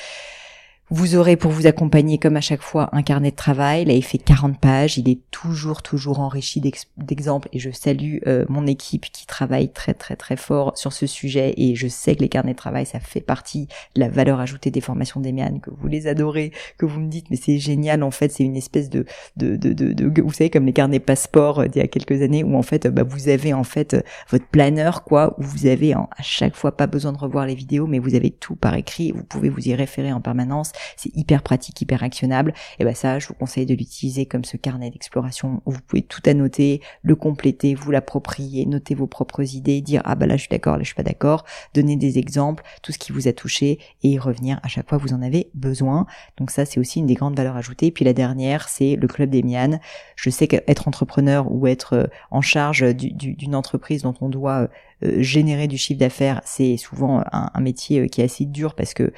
Vous 0.94 1.16
aurez 1.16 1.38
pour 1.38 1.52
vous 1.52 1.68
accompagner, 1.68 2.18
comme 2.18 2.36
à 2.36 2.42
chaque 2.42 2.62
fois, 2.62 2.90
un 2.92 3.02
carnet 3.02 3.32
de 3.32 3.36
travail. 3.38 3.86
Là, 3.86 3.94
il 3.94 4.04
fait 4.04 4.18
40 4.18 4.60
pages. 4.60 4.98
Il 4.98 5.08
est 5.08 5.22
toujours, 5.32 5.84
toujours 5.84 6.20
enrichi 6.20 6.62
d'exemples. 6.98 7.48
Et 7.54 7.60
je 7.60 7.72
salue 7.72 8.18
euh, 8.28 8.44
mon 8.50 8.68
équipe 8.68 9.06
qui 9.06 9.26
travaille 9.26 9.72
très, 9.72 9.94
très, 9.94 10.18
très 10.18 10.36
fort 10.36 10.78
sur 10.78 10.92
ce 10.92 11.08
sujet. 11.08 11.54
Et 11.56 11.76
je 11.76 11.88
sais 11.88 12.18
que 12.18 12.20
les 12.20 12.28
carnets 12.28 12.52
de 12.52 12.58
travail, 12.58 12.86
ça 12.86 13.00
fait 13.00 13.22
partie 13.22 13.70
de 13.96 14.02
la 14.02 14.10
valeur 14.10 14.42
ajoutée 14.42 14.70
des 14.70 14.82
formations 14.82 15.22
d'Emian, 15.22 15.60
que 15.60 15.70
vous 15.70 15.88
les 15.88 16.08
adorez, 16.08 16.52
que 16.78 16.86
vous 16.86 17.00
me 17.00 17.08
dites, 17.08 17.28
mais 17.30 17.38
c'est 17.38 17.58
génial. 17.58 18.04
En 18.04 18.12
fait, 18.12 18.30
c'est 18.30 18.44
une 18.44 18.58
espèce 18.58 18.90
de, 18.90 19.06
de, 19.38 19.56
de, 19.56 19.72
de, 19.72 20.22
vous 20.22 20.34
savez, 20.34 20.50
comme 20.50 20.66
les 20.66 20.74
carnets 20.74 21.00
passeports 21.00 21.60
euh, 21.60 21.68
d'il 21.68 21.80
y 21.80 21.86
a 21.86 21.88
quelques 21.88 22.22
années, 22.22 22.44
où 22.44 22.58
en 22.58 22.64
fait, 22.64 22.88
bah, 22.88 23.04
vous 23.04 23.30
avez 23.30 23.54
en 23.54 23.64
fait 23.64 23.94
euh, 23.94 24.02
votre 24.30 24.48
planeur, 24.48 25.06
quoi, 25.06 25.36
où 25.40 25.44
vous 25.44 25.68
avez 25.68 25.94
à 25.94 26.22
chaque 26.22 26.58
fois 26.58 26.76
pas 26.76 26.88
besoin 26.88 27.14
de 27.14 27.18
revoir 27.18 27.46
les 27.46 27.56
vidéos, 27.56 27.88
mais 27.88 28.00
vous 28.00 28.14
avez 28.14 28.30
tout 28.30 28.58
par 28.58 28.76
écrit. 28.76 29.14
Vous 29.14 29.24
pouvez 29.24 29.48
vous 29.48 29.70
y 29.70 29.74
référer 29.74 30.12
en 30.12 30.20
permanence 30.20 30.74
c'est 30.98 31.16
hyper 31.16 31.44
pratique, 31.44 31.80
hyper 31.82 32.04
actionnable. 32.04 32.54
Et 32.80 32.84
ben 32.84 32.96
ça, 32.96 33.20
je 33.20 33.28
vous 33.28 33.34
conseille 33.34 33.66
de 33.66 33.74
l'utiliser 33.74 34.26
comme 34.26 34.46
ce 34.46 34.58
carnet 34.58 34.90
d'exploration 34.90 35.62
où 35.66 35.72
vous 35.72 35.82
pouvez 35.82 36.02
tout 36.02 36.22
annoter, 36.26 36.82
le 37.04 37.16
compléter, 37.16 37.76
vous 37.76 37.92
l'approprier, 37.92 38.66
noter 38.66 38.96
vos 38.96 39.08
propres 39.08 39.56
idées, 39.56 39.82
dire 39.82 40.02
ah 40.06 40.16
bah 40.16 40.26
là 40.26 40.36
je 40.36 40.42
suis 40.42 40.50
d'accord, 40.50 40.78
là 40.78 40.84
je 40.84 40.88
suis 40.88 40.96
pas 40.96 41.04
d'accord, 41.04 41.46
donner 41.74 41.96
des 41.96 42.18
exemples, 42.18 42.64
tout 42.82 42.92
ce 42.92 42.98
qui 42.98 43.12
vous 43.12 43.28
a 43.28 43.34
touché 43.34 43.80
et 44.04 44.10
y 44.10 44.20
revenir 44.20 44.60
à 44.64 44.68
chaque 44.68 44.90
fois 44.90 44.98
que 44.98 45.04
vous 45.04 45.14
en 45.14 45.22
avez 45.22 45.50
besoin. 45.54 46.06
Donc 46.38 46.52
ça 46.52 46.66
c'est 46.66 46.80
aussi 46.80 47.00
une 47.00 47.06
des 47.06 47.16
grandes 47.16 47.36
valeurs 47.36 47.56
ajoutées. 47.56 47.92
Puis 47.92 48.06
la 48.06 48.14
dernière, 48.14 48.70
c'est 48.70 48.96
le 48.96 49.08
club 49.08 49.30
des 49.30 49.44
mianes. 49.44 49.80
Je 50.16 50.30
sais 50.30 50.48
qu'être 50.48 50.88
entrepreneur 50.88 51.52
ou 51.52 51.68
être 51.68 51.94
euh, 51.94 52.08
en 52.30 52.42
charge 52.42 52.84
d'une 52.96 53.56
entreprise 53.56 54.04
dont 54.04 54.14
on 54.22 54.30
doit 54.30 54.70
euh, 55.04 55.22
générer 55.22 55.68
du 55.68 55.78
chiffre 55.78 56.00
d'affaires, 56.00 56.42
c'est 56.46 56.78
souvent 56.78 57.24
un, 57.32 57.62
métier 57.62 58.02
euh, 58.02 58.08
qui 58.08 58.22
est 58.22 58.26
assez 58.26 58.46
dur 58.46 58.76
parce 58.76 58.94
que 58.94 59.14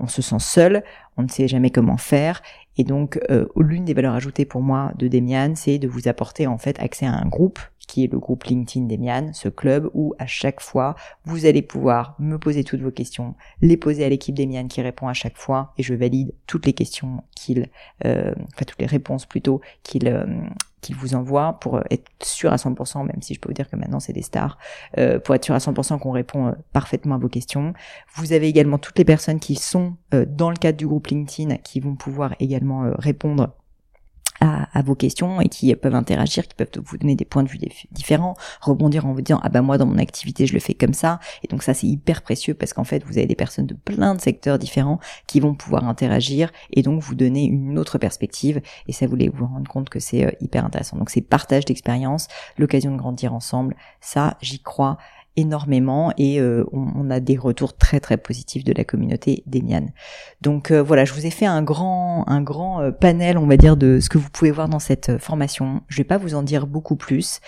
on 0.00 0.06
se 0.06 0.22
sent 0.22 0.38
seul, 0.38 0.82
on 1.18 1.22
ne 1.22 1.28
sait 1.28 1.48
jamais 1.48 1.70
comment 1.70 1.96
faire. 1.96 2.40
Et 2.76 2.84
donc, 2.84 3.18
euh, 3.30 3.46
l'une 3.56 3.84
des 3.84 3.92
valeurs 3.92 4.14
ajoutées 4.14 4.44
pour 4.44 4.62
moi 4.62 4.92
de 4.96 5.08
Demian, 5.08 5.54
c'est 5.56 5.78
de 5.78 5.88
vous 5.88 6.08
apporter 6.08 6.46
en 6.46 6.58
fait 6.58 6.80
accès 6.80 7.06
à 7.06 7.12
un 7.12 7.26
groupe 7.26 7.58
qui 7.88 8.04
est 8.04 8.12
le 8.12 8.20
groupe 8.20 8.44
LinkedIn 8.44 8.86
d'Emian, 8.86 9.32
ce 9.32 9.48
club 9.48 9.90
où 9.94 10.14
à 10.20 10.26
chaque 10.26 10.60
fois, 10.60 10.94
vous 11.24 11.46
allez 11.46 11.62
pouvoir 11.62 12.14
me 12.20 12.38
poser 12.38 12.62
toutes 12.62 12.80
vos 12.80 12.92
questions, 12.92 13.34
les 13.60 13.76
poser 13.76 14.04
à 14.04 14.08
l'équipe 14.08 14.36
d'Emian 14.36 14.68
qui 14.68 14.80
répond 14.80 15.08
à 15.08 15.14
chaque 15.14 15.36
fois 15.36 15.72
et 15.76 15.82
je 15.82 15.94
valide 15.94 16.32
toutes 16.46 16.66
les 16.66 16.72
questions 16.72 17.24
qu'il, 17.34 17.68
euh, 18.04 18.32
enfin 18.54 18.64
toutes 18.64 18.80
les 18.80 18.86
réponses 18.86 19.26
plutôt 19.26 19.60
qu'il 19.82 20.06
euh, 20.06 20.24
vous 20.94 21.14
envoie 21.14 21.58
pour 21.60 21.80
être 21.90 22.10
sûr 22.22 22.52
à 22.52 22.56
100%, 22.56 23.06
même 23.06 23.22
si 23.22 23.34
je 23.34 23.40
peux 23.40 23.48
vous 23.48 23.54
dire 23.54 23.68
que 23.68 23.76
maintenant 23.76 24.00
c'est 24.00 24.12
des 24.12 24.22
stars, 24.22 24.58
euh, 24.98 25.18
pour 25.18 25.34
être 25.34 25.44
sûr 25.44 25.54
à 25.54 25.58
100% 25.58 25.98
qu'on 25.98 26.10
répond 26.10 26.48
euh, 26.48 26.52
parfaitement 26.72 27.16
à 27.16 27.18
vos 27.18 27.28
questions. 27.28 27.72
Vous 28.14 28.32
avez 28.32 28.48
également 28.48 28.78
toutes 28.78 28.98
les 28.98 29.04
personnes 29.04 29.40
qui 29.40 29.56
sont 29.56 29.96
euh, 30.14 30.24
dans 30.28 30.50
le 30.50 30.56
cadre 30.56 30.78
du 30.78 30.86
groupe 30.86 31.08
LinkedIn 31.08 31.56
qui 31.56 31.80
vont 31.80 31.96
pouvoir 31.96 32.34
également 32.40 32.90
répondre 32.98 33.54
à, 34.40 34.82
vos 34.82 34.94
questions 34.94 35.40
et 35.40 35.48
qui 35.48 35.74
peuvent 35.74 35.94
interagir, 35.94 36.46
qui 36.46 36.54
peuvent 36.54 36.70
vous 36.84 36.98
donner 36.98 37.16
des 37.16 37.24
points 37.24 37.42
de 37.42 37.48
vue 37.48 37.58
différents, 37.90 38.36
rebondir 38.60 39.06
en 39.06 39.12
vous 39.12 39.20
disant 39.20 39.40
ah 39.42 39.48
bah 39.48 39.62
moi 39.62 39.78
dans 39.78 39.86
mon 39.86 39.98
activité 39.98 40.46
je 40.46 40.54
le 40.54 40.60
fais 40.60 40.74
comme 40.74 40.94
ça. 40.94 41.20
Et 41.42 41.48
donc 41.48 41.62
ça 41.62 41.74
c'est 41.74 41.86
hyper 41.86 42.22
précieux 42.22 42.54
parce 42.54 42.72
qu'en 42.72 42.84
fait 42.84 43.04
vous 43.04 43.18
avez 43.18 43.26
des 43.26 43.34
personnes 43.34 43.66
de 43.66 43.74
plein 43.74 44.14
de 44.14 44.20
secteurs 44.20 44.58
différents 44.58 45.00
qui 45.26 45.40
vont 45.40 45.54
pouvoir 45.54 45.84
interagir 45.88 46.50
et 46.72 46.82
donc 46.82 47.02
vous 47.02 47.14
donner 47.14 47.44
une 47.44 47.78
autre 47.78 47.98
perspective. 47.98 48.60
Et 48.86 48.92
ça 48.92 49.06
vous 49.06 49.10
voulez 49.10 49.28
vous 49.28 49.46
rendre 49.46 49.68
compte 49.68 49.88
que 49.88 50.00
c'est 50.00 50.24
euh, 50.24 50.30
hyper 50.40 50.64
intéressant. 50.64 50.96
Donc 50.96 51.10
c'est 51.10 51.20
partage 51.20 51.64
d'expérience, 51.64 52.28
l'occasion 52.56 52.92
de 52.92 52.96
grandir 52.96 53.34
ensemble, 53.34 53.76
ça 54.00 54.36
j'y 54.40 54.60
crois 54.60 54.98
énormément 55.36 56.12
et 56.18 56.40
euh, 56.40 56.64
on, 56.72 57.10
a 57.10 57.20
des 57.20 57.36
retours 57.36 57.76
très 57.76 58.00
très 58.00 58.16
positifs 58.16 58.64
de 58.64 58.72
la 58.72 58.84
communauté 58.84 59.42
d'Emian. 59.46 59.86
Donc 60.40 60.70
euh, 60.70 60.82
voilà, 60.82 61.04
je 61.04 61.12
vous 61.12 61.26
ai 61.26 61.30
fait 61.30 61.46
un 61.46 61.62
grand 61.62 62.24
un 62.28 62.42
grand 62.42 62.80
euh, 62.80 62.90
panel, 62.90 63.38
on 63.38 63.46
va 63.46 63.56
dire, 63.56 63.76
de 63.76 64.00
ce 64.00 64.08
que 64.08 64.18
vous 64.18 64.30
pouvez 64.30 64.50
voir 64.50 64.68
dans 64.68 64.78
cette 64.78 65.18
formation. 65.18 65.82
Je 65.88 65.98
vais 65.98 66.04
pas 66.04 66.18
vous 66.18 66.34
en 66.34 66.42
dire 66.42 66.66
beaucoup 66.66 66.96
plus. 66.96 67.40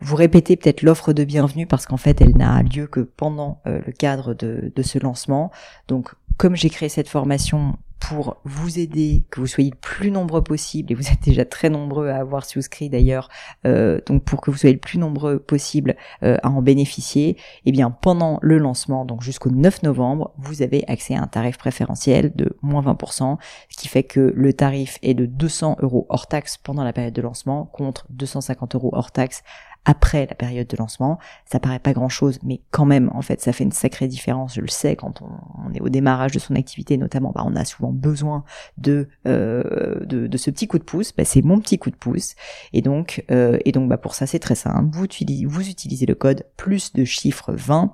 Vous 0.00 0.16
répétez 0.16 0.56
peut-être 0.56 0.82
l'offre 0.82 1.12
de 1.12 1.24
bienvenue 1.24 1.66
parce 1.66 1.86
qu'en 1.86 1.96
fait, 1.96 2.20
elle 2.20 2.36
n'a 2.36 2.62
lieu 2.62 2.86
que 2.86 3.00
pendant 3.00 3.60
le 3.64 3.92
cadre 3.92 4.34
de, 4.34 4.72
de 4.74 4.82
ce 4.82 4.98
lancement. 4.98 5.50
Donc 5.88 6.14
comme 6.38 6.56
j'ai 6.56 6.70
créé 6.70 6.88
cette 6.88 7.08
formation 7.08 7.76
pour 8.08 8.38
vous 8.44 8.80
aider, 8.80 9.22
que 9.30 9.38
vous 9.38 9.46
soyez 9.46 9.70
le 9.70 9.76
plus 9.76 10.10
nombreux 10.10 10.42
possible, 10.42 10.90
et 10.90 10.94
vous 10.96 11.06
êtes 11.08 11.22
déjà 11.22 11.44
très 11.44 11.70
nombreux 11.70 12.08
à 12.08 12.16
avoir 12.16 12.44
souscrit 12.44 12.90
d'ailleurs, 12.90 13.28
euh, 13.64 14.00
donc 14.06 14.24
pour 14.24 14.40
que 14.40 14.50
vous 14.50 14.56
soyez 14.56 14.74
le 14.74 14.80
plus 14.80 14.98
nombreux 14.98 15.38
possible 15.38 15.94
euh, 16.24 16.36
à 16.42 16.50
en 16.50 16.62
bénéficier, 16.62 17.36
eh 17.64 17.70
bien 17.70 17.92
pendant 17.92 18.40
le 18.42 18.58
lancement, 18.58 19.04
donc 19.04 19.22
jusqu'au 19.22 19.50
9 19.50 19.84
novembre, 19.84 20.32
vous 20.36 20.62
avez 20.62 20.84
accès 20.88 21.14
à 21.14 21.22
un 21.22 21.28
tarif 21.28 21.58
préférentiel 21.58 22.32
de 22.34 22.56
moins 22.60 22.82
20%, 22.82 23.38
ce 23.68 23.76
qui 23.76 23.86
fait 23.86 24.02
que 24.02 24.32
le 24.34 24.52
tarif 24.52 24.98
est 25.02 25.14
de 25.14 25.24
200 25.24 25.76
euros 25.80 26.06
hors 26.08 26.26
taxe 26.26 26.58
pendant 26.58 26.82
la 26.82 26.92
période 26.92 27.14
de 27.14 27.22
lancement, 27.22 27.66
contre 27.66 28.06
250 28.10 28.74
euros 28.74 28.90
hors 28.94 29.12
taxe 29.12 29.44
après 29.84 30.26
la 30.26 30.34
période 30.34 30.66
de 30.66 30.76
lancement. 30.76 31.18
Ça 31.44 31.58
paraît 31.58 31.78
pas 31.78 31.92
grand 31.92 32.08
chose, 32.08 32.38
mais 32.42 32.60
quand 32.70 32.84
même, 32.84 33.10
en 33.14 33.22
fait, 33.22 33.40
ça 33.40 33.52
fait 33.52 33.64
une 33.64 33.72
sacrée 33.72 34.08
différence. 34.08 34.54
Je 34.54 34.60
le 34.60 34.68
sais, 34.68 34.96
quand 34.96 35.22
on, 35.22 35.72
est 35.74 35.80
au 35.80 35.88
démarrage 35.88 36.32
de 36.32 36.38
son 36.38 36.54
activité, 36.54 36.96
notamment, 36.96 37.32
bah, 37.34 37.42
on 37.46 37.56
a 37.56 37.64
souvent 37.64 37.92
besoin 37.92 38.44
de, 38.78 39.08
euh, 39.26 40.04
de, 40.04 40.36
ce 40.36 40.50
petit 40.50 40.68
coup 40.68 40.78
de 40.78 40.84
pouce. 40.84 41.12
Bah, 41.12 41.24
c'est 41.24 41.42
mon 41.42 41.60
petit 41.60 41.78
coup 41.78 41.90
de 41.90 41.96
pouce. 41.96 42.34
Et 42.72 42.82
donc, 42.82 43.24
euh, 43.30 43.58
et 43.64 43.72
donc, 43.72 43.88
bah, 43.88 43.98
pour 43.98 44.14
ça, 44.14 44.26
c'est 44.26 44.38
très 44.38 44.54
simple. 44.54 44.88
Vous 44.92 45.04
utilisez, 45.04 45.46
vous 45.46 45.68
utilisez 45.68 46.06
le 46.06 46.14
code 46.14 46.46
plus 46.56 46.92
de 46.92 47.04
chiffre 47.04 47.52
20 47.52 47.92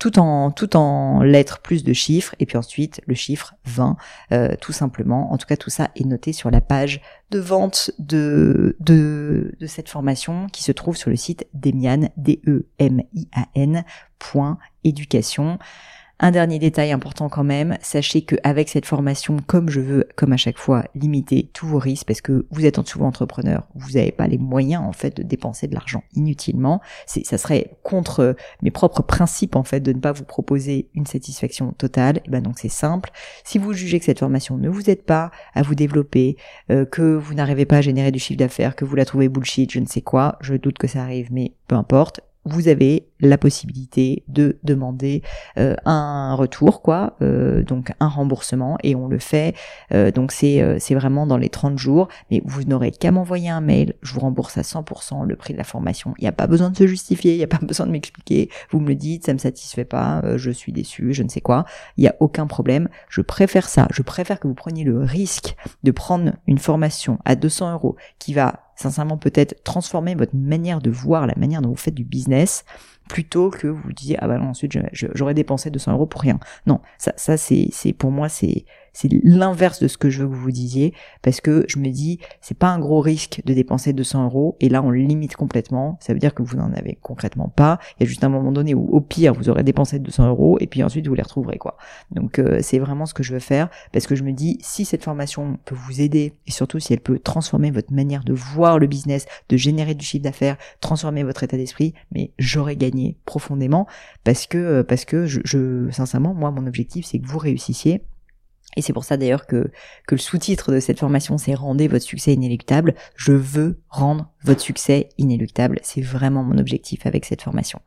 tout 0.00 0.18
en 0.18 0.50
tout 0.50 0.76
en 0.76 1.22
lettres 1.22 1.60
plus 1.60 1.84
de 1.84 1.92
chiffres 1.92 2.34
et 2.40 2.46
puis 2.46 2.56
ensuite 2.56 3.02
le 3.06 3.14
chiffre 3.14 3.54
20 3.66 3.96
euh, 4.32 4.56
tout 4.60 4.72
simplement. 4.72 5.32
En 5.32 5.36
tout 5.36 5.46
cas 5.46 5.56
tout 5.56 5.70
ça 5.70 5.90
est 5.94 6.04
noté 6.04 6.32
sur 6.32 6.50
la 6.50 6.60
page 6.60 7.02
de 7.30 7.38
vente 7.38 7.92
de 7.98 8.76
de, 8.80 9.54
de 9.60 9.66
cette 9.66 9.90
formation 9.90 10.48
qui 10.48 10.64
se 10.64 10.72
trouve 10.72 10.96
sur 10.96 11.10
le 11.10 11.16
site 11.16 11.46
demian 11.54 12.08
d 12.16 12.40
e 12.46 12.66
m 12.78 13.02
i 13.14 13.28
a 13.32 13.46
n 13.54 13.84
point 14.18 14.58
éducation. 14.82 15.58
Un 16.22 16.32
dernier 16.32 16.58
détail 16.58 16.92
important 16.92 17.30
quand 17.30 17.44
même, 17.44 17.78
sachez 17.80 18.20
qu'avec 18.20 18.68
cette 18.68 18.84
formation, 18.84 19.38
comme 19.46 19.70
je 19.70 19.80
veux, 19.80 20.06
comme 20.16 20.34
à 20.34 20.36
chaque 20.36 20.58
fois, 20.58 20.84
limiter 20.94 21.48
tous 21.54 21.66
vos 21.66 21.78
risques, 21.78 22.06
parce 22.06 22.20
que 22.20 22.46
vous 22.50 22.66
êtes 22.66 22.78
souvent 22.86 23.06
entrepreneur, 23.06 23.66
vous 23.74 23.92
n'avez 23.92 24.12
pas 24.12 24.26
les 24.26 24.36
moyens 24.36 24.82
en 24.84 24.92
fait 24.92 25.16
de 25.16 25.22
dépenser 25.22 25.66
de 25.66 25.72
l'argent 25.72 26.04
inutilement. 26.14 26.82
Ça 27.06 27.38
serait 27.38 27.78
contre 27.82 28.36
mes 28.60 28.70
propres 28.70 29.02
principes 29.02 29.56
en 29.56 29.62
fait 29.62 29.80
de 29.80 29.94
ne 29.94 29.98
pas 29.98 30.12
vous 30.12 30.24
proposer 30.24 30.90
une 30.94 31.06
satisfaction 31.06 31.72
totale. 31.72 32.20
Et 32.26 32.30
ben 32.30 32.42
donc 32.42 32.58
c'est 32.58 32.68
simple. 32.68 33.10
Si 33.42 33.56
vous 33.56 33.72
jugez 33.72 33.98
que 33.98 34.04
cette 34.04 34.18
formation 34.18 34.58
ne 34.58 34.68
vous 34.68 34.90
aide 34.90 35.04
pas 35.04 35.30
à 35.54 35.62
vous 35.62 35.74
développer, 35.74 36.36
euh, 36.70 36.84
que 36.84 37.16
vous 37.16 37.32
n'arrivez 37.32 37.64
pas 37.64 37.78
à 37.78 37.80
générer 37.80 38.12
du 38.12 38.18
chiffre 38.18 38.38
d'affaires, 38.38 38.76
que 38.76 38.84
vous 38.84 38.94
la 38.94 39.06
trouvez 39.06 39.30
bullshit, 39.30 39.72
je 39.72 39.80
ne 39.80 39.86
sais 39.86 40.02
quoi, 40.02 40.36
je 40.42 40.54
doute 40.54 40.76
que 40.76 40.86
ça 40.86 41.02
arrive, 41.02 41.32
mais 41.32 41.54
peu 41.66 41.76
importe 41.76 42.20
vous 42.44 42.68
avez 42.68 43.06
la 43.20 43.36
possibilité 43.36 44.24
de 44.28 44.58
demander 44.62 45.22
euh, 45.58 45.74
un 45.84 46.34
retour 46.34 46.80
quoi 46.80 47.16
euh, 47.20 47.62
donc 47.62 47.92
un 48.00 48.08
remboursement 48.08 48.78
et 48.82 48.94
on 48.94 49.08
le 49.08 49.18
fait 49.18 49.54
euh, 49.92 50.10
donc 50.10 50.32
c'est 50.32 50.78
c'est 50.78 50.94
vraiment 50.94 51.26
dans 51.26 51.36
les 51.36 51.50
30 51.50 51.78
jours 51.78 52.08
mais 52.30 52.42
vous 52.46 52.64
n'aurez 52.64 52.92
qu'à 52.92 53.10
m'envoyer 53.10 53.50
un 53.50 53.60
mail 53.60 53.94
je 54.02 54.14
vous 54.14 54.20
rembourse 54.20 54.56
à 54.56 54.62
100% 54.62 55.26
le 55.26 55.36
prix 55.36 55.52
de 55.52 55.58
la 55.58 55.64
formation 55.64 56.14
il 56.18 56.22
n'y 56.22 56.28
a 56.28 56.32
pas 56.32 56.46
besoin 56.46 56.70
de 56.70 56.76
se 56.76 56.86
justifier 56.86 57.34
il 57.34 57.38
n'y 57.38 57.44
a 57.44 57.48
pas 57.48 57.58
besoin 57.62 57.86
de 57.86 57.92
m'expliquer 57.92 58.48
vous 58.70 58.80
me 58.80 58.88
le 58.88 58.94
dites 58.94 59.26
ça 59.26 59.34
me 59.34 59.38
satisfait 59.38 59.84
pas 59.84 60.22
je 60.36 60.50
suis 60.50 60.72
déçu 60.72 61.12
je 61.12 61.22
ne 61.22 61.28
sais 61.28 61.40
quoi 61.42 61.66
il 61.98 62.02
n'y 62.02 62.08
a 62.08 62.16
aucun 62.20 62.46
problème 62.46 62.88
je 63.08 63.20
préfère 63.20 63.68
ça 63.68 63.86
je 63.92 64.02
préfère 64.02 64.40
que 64.40 64.48
vous 64.48 64.54
preniez 64.54 64.84
le 64.84 65.00
risque 65.00 65.56
de 65.82 65.90
prendre 65.90 66.32
une 66.46 66.58
formation 66.58 67.18
à 67.24 67.36
200 67.36 67.72
euros 67.74 67.96
qui 68.18 68.32
va 68.32 68.69
sincèrement 68.80 69.18
peut-être 69.18 69.62
transformer 69.62 70.14
votre 70.14 70.34
manière 70.34 70.80
de 70.80 70.90
voir, 70.90 71.26
la 71.26 71.34
manière 71.36 71.62
dont 71.62 71.70
vous 71.70 71.76
faites 71.76 71.94
du 71.94 72.04
business, 72.04 72.64
plutôt 73.08 73.50
que 73.50 73.66
vous 73.66 73.92
disiez 73.92 74.16
ah 74.20 74.28
bah 74.28 74.38
non 74.38 74.50
ensuite 74.50 74.72
j'aurais 74.92 75.34
dépensé 75.34 75.70
200 75.70 75.92
euros 75.92 76.06
pour 76.06 76.22
rien. 76.22 76.38
Non, 76.66 76.80
ça 76.96 77.12
ça 77.16 77.36
c'est 77.36 77.68
c'est 77.72 77.92
pour 77.92 78.10
moi 78.10 78.28
c'est 78.28 78.64
c'est 78.92 79.08
l'inverse 79.22 79.82
de 79.82 79.88
ce 79.88 79.98
que 79.98 80.10
je 80.10 80.22
veux 80.22 80.28
que 80.28 80.34
vous 80.34 80.50
disiez, 80.50 80.94
parce 81.22 81.40
que 81.40 81.64
je 81.68 81.78
me 81.78 81.88
dis, 81.90 82.18
c'est 82.40 82.56
pas 82.56 82.68
un 82.68 82.78
gros 82.78 83.00
risque 83.00 83.42
de 83.44 83.54
dépenser 83.54 83.92
200 83.92 84.24
euros, 84.24 84.56
et 84.60 84.68
là 84.68 84.82
on 84.82 84.90
le 84.90 85.00
limite 85.00 85.36
complètement, 85.36 85.98
ça 86.00 86.12
veut 86.12 86.18
dire 86.18 86.34
que 86.34 86.42
vous 86.42 86.56
n'en 86.56 86.72
avez 86.72 86.98
concrètement 87.02 87.48
pas, 87.48 87.78
il 87.98 88.04
y 88.04 88.06
a 88.06 88.08
juste 88.08 88.24
un 88.24 88.28
moment 88.28 88.52
donné 88.52 88.74
où 88.74 88.88
au 88.90 89.00
pire 89.00 89.34
vous 89.34 89.48
aurez 89.48 89.62
dépensé 89.62 89.98
200 89.98 90.28
euros, 90.28 90.58
et 90.60 90.66
puis 90.66 90.82
ensuite 90.82 91.06
vous 91.06 91.14
les 91.14 91.22
retrouverez 91.22 91.58
quoi. 91.58 91.76
Donc 92.10 92.38
euh, 92.38 92.58
c'est 92.62 92.78
vraiment 92.78 93.06
ce 93.06 93.14
que 93.14 93.22
je 93.22 93.32
veux 93.32 93.40
faire, 93.40 93.68
parce 93.92 94.06
que 94.06 94.14
je 94.14 94.24
me 94.24 94.32
dis, 94.32 94.58
si 94.60 94.84
cette 94.84 95.04
formation 95.04 95.58
peut 95.64 95.74
vous 95.74 96.00
aider, 96.00 96.34
et 96.46 96.50
surtout 96.50 96.80
si 96.80 96.92
elle 96.92 97.00
peut 97.00 97.18
transformer 97.18 97.70
votre 97.70 97.92
manière 97.92 98.24
de 98.24 98.32
voir 98.32 98.78
le 98.78 98.86
business, 98.86 99.26
de 99.48 99.56
générer 99.56 99.94
du 99.94 100.04
chiffre 100.04 100.24
d'affaires, 100.24 100.56
transformer 100.80 101.22
votre 101.22 101.42
état 101.42 101.56
d'esprit, 101.56 101.94
mais 102.12 102.32
j'aurais 102.38 102.76
gagné 102.76 103.16
profondément, 103.24 103.86
parce 104.24 104.46
que, 104.46 104.58
euh, 104.58 104.82
parce 104.82 105.04
que 105.04 105.26
je 105.26 105.88
sincèrement, 105.90 106.34
moi 106.34 106.50
mon 106.50 106.66
objectif 106.66 107.06
c'est 107.06 107.18
que 107.18 107.26
vous 107.26 107.38
réussissiez, 107.38 108.02
et 108.76 108.82
c'est 108.82 108.92
pour 108.92 109.04
ça 109.04 109.16
d'ailleurs 109.16 109.46
que, 109.46 109.70
que 110.06 110.14
le 110.14 110.20
sous-titre 110.20 110.72
de 110.72 110.80
cette 110.80 110.98
formation 111.00 111.38
c'est 111.38 111.54
Rendez 111.54 111.88
votre 111.88 112.04
succès 112.04 112.32
inéluctable. 112.32 112.94
Je 113.16 113.32
veux 113.32 113.80
rendre 113.88 114.30
votre 114.44 114.60
succès 114.60 115.08
inéluctable. 115.18 115.78
C'est 115.82 116.00
vraiment 116.00 116.42
mon 116.42 116.58
objectif 116.58 117.06
avec 117.06 117.24
cette 117.24 117.42
formation. 117.42 117.80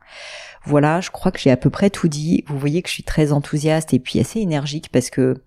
Voilà, 0.64 1.00
je 1.00 1.10
crois 1.10 1.32
que 1.32 1.38
j'ai 1.38 1.50
à 1.50 1.56
peu 1.56 1.70
près 1.70 1.90
tout 1.90 2.08
dit. 2.08 2.44
Vous 2.46 2.58
voyez 2.58 2.82
que 2.82 2.88
je 2.88 2.94
suis 2.94 3.02
très 3.02 3.32
enthousiaste 3.32 3.94
et 3.94 3.98
puis 3.98 4.20
assez 4.20 4.40
énergique 4.40 4.90
parce 4.92 5.10
que 5.10 5.42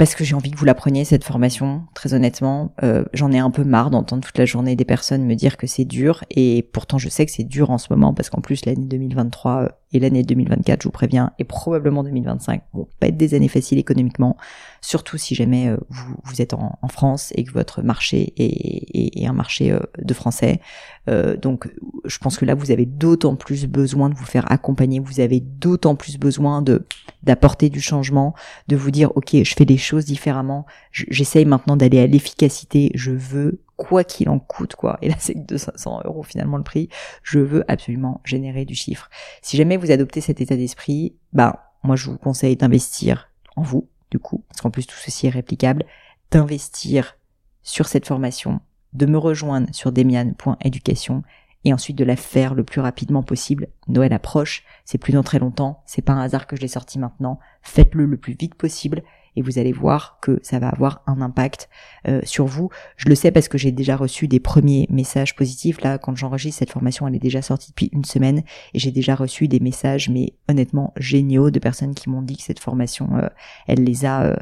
parce 0.00 0.14
que 0.14 0.24
j'ai 0.24 0.34
envie 0.34 0.50
que 0.50 0.56
vous 0.56 0.64
la 0.64 0.72
preniez 0.72 1.04
cette 1.04 1.24
formation, 1.24 1.82
très 1.92 2.14
honnêtement. 2.14 2.74
Euh, 2.82 3.04
J'en 3.12 3.30
ai 3.32 3.38
un 3.38 3.50
peu 3.50 3.64
marre 3.64 3.90
d'entendre 3.90 4.26
toute 4.26 4.38
la 4.38 4.46
journée 4.46 4.74
des 4.74 4.86
personnes 4.86 5.26
me 5.26 5.34
dire 5.34 5.58
que 5.58 5.66
c'est 5.66 5.84
dur, 5.84 6.24
et 6.30 6.66
pourtant 6.72 6.96
je 6.96 7.10
sais 7.10 7.26
que 7.26 7.30
c'est 7.30 7.44
dur 7.44 7.70
en 7.70 7.76
ce 7.76 7.88
moment, 7.90 8.14
parce 8.14 8.30
qu'en 8.30 8.40
plus 8.40 8.64
l'année 8.64 8.86
2023 8.86 9.79
et 9.92 9.98
l'année 9.98 10.22
2024, 10.22 10.82
je 10.82 10.88
vous 10.88 10.92
préviens, 10.92 11.32
et 11.38 11.44
probablement 11.44 12.04
2025 12.04 12.62
vont 12.72 12.88
pas 13.00 13.08
être 13.08 13.16
des 13.16 13.34
années 13.34 13.48
faciles 13.48 13.78
économiquement, 13.78 14.36
surtout 14.80 15.18
si 15.18 15.34
jamais 15.34 15.68
euh, 15.68 15.76
vous, 15.88 16.14
vous, 16.22 16.40
êtes 16.40 16.54
en, 16.54 16.78
France 16.88 17.32
et 17.36 17.44
que 17.44 17.52
votre 17.52 17.82
marché 17.82 18.32
est, 18.36 19.20
est, 19.22 19.26
un 19.26 19.32
marché 19.32 19.72
euh, 19.72 19.80
de 19.98 20.14
français. 20.14 20.60
Euh, 21.08 21.36
donc 21.36 21.68
je 22.04 22.18
pense 22.18 22.36
que 22.36 22.44
là, 22.44 22.54
vous 22.54 22.70
avez 22.70 22.86
d'autant 22.86 23.34
plus 23.34 23.66
besoin 23.66 24.08
de 24.08 24.14
vous 24.14 24.24
faire 24.24 24.50
accompagner, 24.50 25.00
vous 25.00 25.20
avez 25.20 25.40
d'autant 25.40 25.94
plus 25.94 26.18
besoin 26.18 26.62
de 26.62 26.86
d'apporter 27.22 27.68
du 27.68 27.82
changement, 27.82 28.34
de 28.68 28.76
vous 28.76 28.90
dire, 28.90 29.14
ok, 29.14 29.42
je 29.42 29.54
fais 29.54 29.66
les 29.66 29.76
choses 29.76 30.06
différemment, 30.06 30.64
j'essaye 30.90 31.44
maintenant 31.44 31.76
d'aller 31.76 32.00
à 32.00 32.06
l'efficacité, 32.06 32.90
je 32.94 33.10
veux 33.10 33.60
quoi 33.80 34.04
qu'il 34.04 34.28
en 34.28 34.38
coûte, 34.38 34.76
quoi. 34.76 34.98
Et 35.00 35.08
là, 35.08 35.14
c'est 35.18 35.34
200 35.34 36.02
euros 36.04 36.22
finalement 36.22 36.58
le 36.58 36.62
prix. 36.62 36.90
Je 37.22 37.38
veux 37.38 37.64
absolument 37.66 38.20
générer 38.24 38.66
du 38.66 38.74
chiffre. 38.74 39.08
Si 39.40 39.56
jamais 39.56 39.78
vous 39.78 39.90
adoptez 39.90 40.20
cet 40.20 40.42
état 40.42 40.54
d'esprit, 40.54 41.16
bah, 41.32 41.72
moi, 41.82 41.96
je 41.96 42.10
vous 42.10 42.18
conseille 42.18 42.56
d'investir 42.56 43.30
en 43.56 43.62
vous, 43.62 43.88
du 44.10 44.18
coup, 44.18 44.44
parce 44.48 44.60
qu'en 44.60 44.70
plus, 44.70 44.86
tout 44.86 44.98
ceci 44.98 45.28
est 45.28 45.30
réplicable, 45.30 45.86
d'investir 46.30 47.16
sur 47.62 47.88
cette 47.88 48.06
formation, 48.06 48.60
de 48.92 49.06
me 49.06 49.16
rejoindre 49.16 49.68
sur 49.72 49.92
demian.education 49.92 51.22
et 51.64 51.72
ensuite 51.72 51.96
de 51.96 52.04
la 52.04 52.16
faire 52.16 52.54
le 52.54 52.64
plus 52.64 52.82
rapidement 52.82 53.22
possible. 53.22 53.68
Noël 53.88 54.12
approche, 54.12 54.64
c'est 54.84 54.98
plus 54.98 55.14
dans 55.14 55.22
très 55.22 55.38
longtemps, 55.38 55.82
c'est 55.86 56.02
pas 56.02 56.12
un 56.12 56.20
hasard 56.20 56.46
que 56.46 56.56
je 56.56 56.60
l'ai 56.60 56.68
sorti 56.68 56.98
maintenant. 56.98 57.38
Faites-le 57.62 58.04
le 58.04 58.18
plus 58.18 58.36
vite 58.38 58.54
possible 58.56 59.02
et 59.40 59.42
vous 59.42 59.58
allez 59.58 59.72
voir 59.72 60.18
que 60.20 60.38
ça 60.42 60.58
va 60.58 60.68
avoir 60.68 61.02
un 61.06 61.22
impact 61.22 61.70
euh, 62.06 62.20
sur 62.24 62.44
vous. 62.44 62.68
Je 62.96 63.08
le 63.08 63.14
sais 63.14 63.30
parce 63.30 63.48
que 63.48 63.56
j'ai 63.56 63.72
déjà 63.72 63.96
reçu 63.96 64.28
des 64.28 64.38
premiers 64.38 64.86
messages 64.90 65.34
positifs. 65.34 65.80
Là, 65.80 65.96
quand 65.96 66.14
j'enregistre 66.14 66.58
cette 66.58 66.70
formation, 66.70 67.08
elle 67.08 67.14
est 67.14 67.18
déjà 67.18 67.40
sortie 67.40 67.70
depuis 67.70 67.88
une 67.92 68.04
semaine 68.04 68.42
et 68.74 68.78
j'ai 68.78 68.90
déjà 68.90 69.14
reçu 69.14 69.48
des 69.48 69.60
messages, 69.60 70.10
mais 70.10 70.34
honnêtement 70.48 70.92
géniaux, 70.96 71.50
de 71.50 71.58
personnes 71.58 71.94
qui 71.94 72.10
m'ont 72.10 72.22
dit 72.22 72.36
que 72.36 72.42
cette 72.42 72.60
formation, 72.60 73.16
euh, 73.16 73.28
elle 73.66 73.82
les 73.82 74.04
a 74.04 74.24
euh, 74.24 74.36